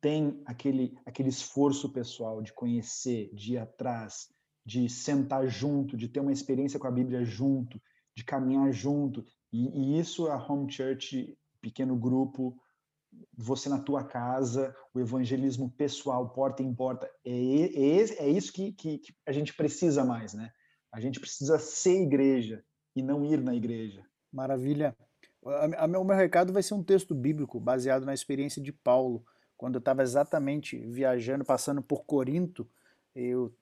[0.00, 4.28] tem aquele, aquele esforço pessoal de conhecer, de ir atrás,
[4.64, 7.80] de sentar junto, de ter uma experiência com a Bíblia junto,
[8.14, 9.24] de caminhar junto.
[9.52, 12.56] E, e isso a Home Church, pequeno grupo,
[13.36, 18.72] você na tua casa, o evangelismo pessoal, porta em porta, é, é, é isso que,
[18.72, 20.50] que, que a gente precisa mais, né?
[20.92, 22.64] A gente precisa ser igreja
[22.96, 24.04] e não ir na igreja.
[24.32, 24.96] Maravilha.
[25.42, 29.24] O meu recado vai ser um texto bíblico baseado na experiência de Paulo,
[29.56, 32.68] quando eu estava exatamente viajando, passando por Corinto,
[33.14, 33.54] eu,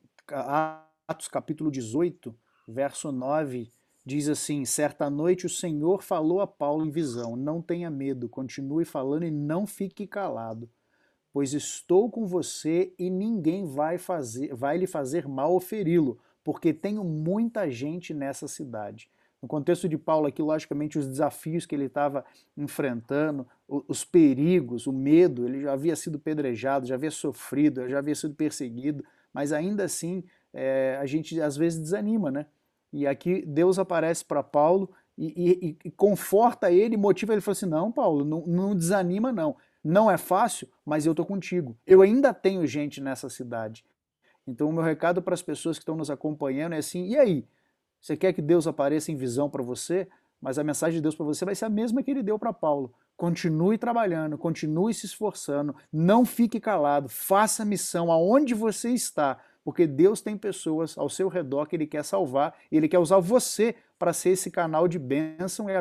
[1.07, 2.37] Atos capítulo 18,
[2.69, 3.71] verso 9,
[4.07, 8.85] diz assim: Certa noite o Senhor falou a Paulo em visão: Não tenha medo, continue
[8.85, 10.71] falando e não fique calado,
[11.33, 16.73] pois estou com você e ninguém vai, fazer, vai lhe fazer mal ou feri-lo, porque
[16.73, 19.11] tenho muita gente nessa cidade.
[19.43, 22.25] No contexto de Paulo aqui, logicamente, os desafios que ele estava
[22.57, 28.15] enfrentando, os perigos, o medo, ele já havia sido pedrejado, já havia sofrido, já havia
[28.15, 29.05] sido perseguido,
[29.35, 32.47] mas ainda assim é, a gente às vezes desanima, né?
[32.97, 37.67] E aqui Deus aparece para Paulo e, e- e- conforta ele, motiva ele, fala assim,
[37.67, 42.33] não Paulo, não, não desanima não, não é fácil, mas eu estou contigo, eu ainda
[42.33, 43.85] tenho gente nessa cidade.
[44.47, 47.47] Então o meu recado para as pessoas que estão nos acompanhando é assim, e aí?
[48.01, 50.09] Você quer que Deus apareça em visão para você?
[50.41, 52.53] Mas a mensagem de Deus para você vai ser a mesma que ele deu para
[52.53, 52.95] Paulo.
[53.15, 60.21] Continue trabalhando, continue se esforçando, não fique calado, faça missão aonde você está, porque Deus
[60.21, 64.31] tem pessoas ao seu redor que ele quer salvar, ele quer usar você para ser
[64.31, 65.73] esse canal de bênção e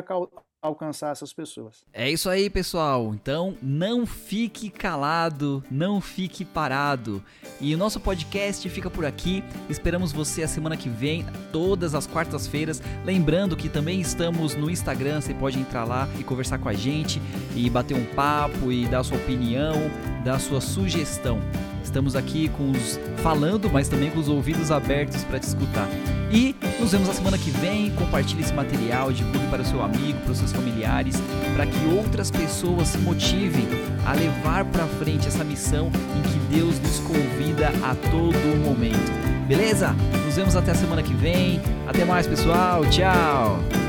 [0.60, 1.84] alcançar essas pessoas.
[1.92, 3.14] É isso aí, pessoal.
[3.14, 7.22] Então, não fique calado, não fique parado.
[7.60, 9.44] E o nosso podcast fica por aqui.
[9.70, 12.82] Esperamos você a semana que vem, todas as quartas-feiras.
[13.04, 17.22] Lembrando que também estamos no Instagram, você pode entrar lá e conversar com a gente
[17.54, 19.76] e bater um papo e dar sua opinião,
[20.24, 21.40] dar sua sugestão.
[21.86, 25.88] Estamos aqui com os falando, mas também com os ouvidos abertos para te escutar.
[26.32, 27.90] E nos vemos na semana que vem.
[27.92, 31.16] Compartilhe esse material, divulgue para o seu amigo, para os seus familiares,
[31.54, 33.66] para que outras pessoas se motivem
[34.04, 39.46] a levar para frente essa missão em que Deus nos convida a todo momento.
[39.46, 39.94] Beleza?
[40.24, 41.60] Nos vemos até a semana que vem.
[41.86, 42.84] Até mais, pessoal.
[42.86, 43.85] Tchau.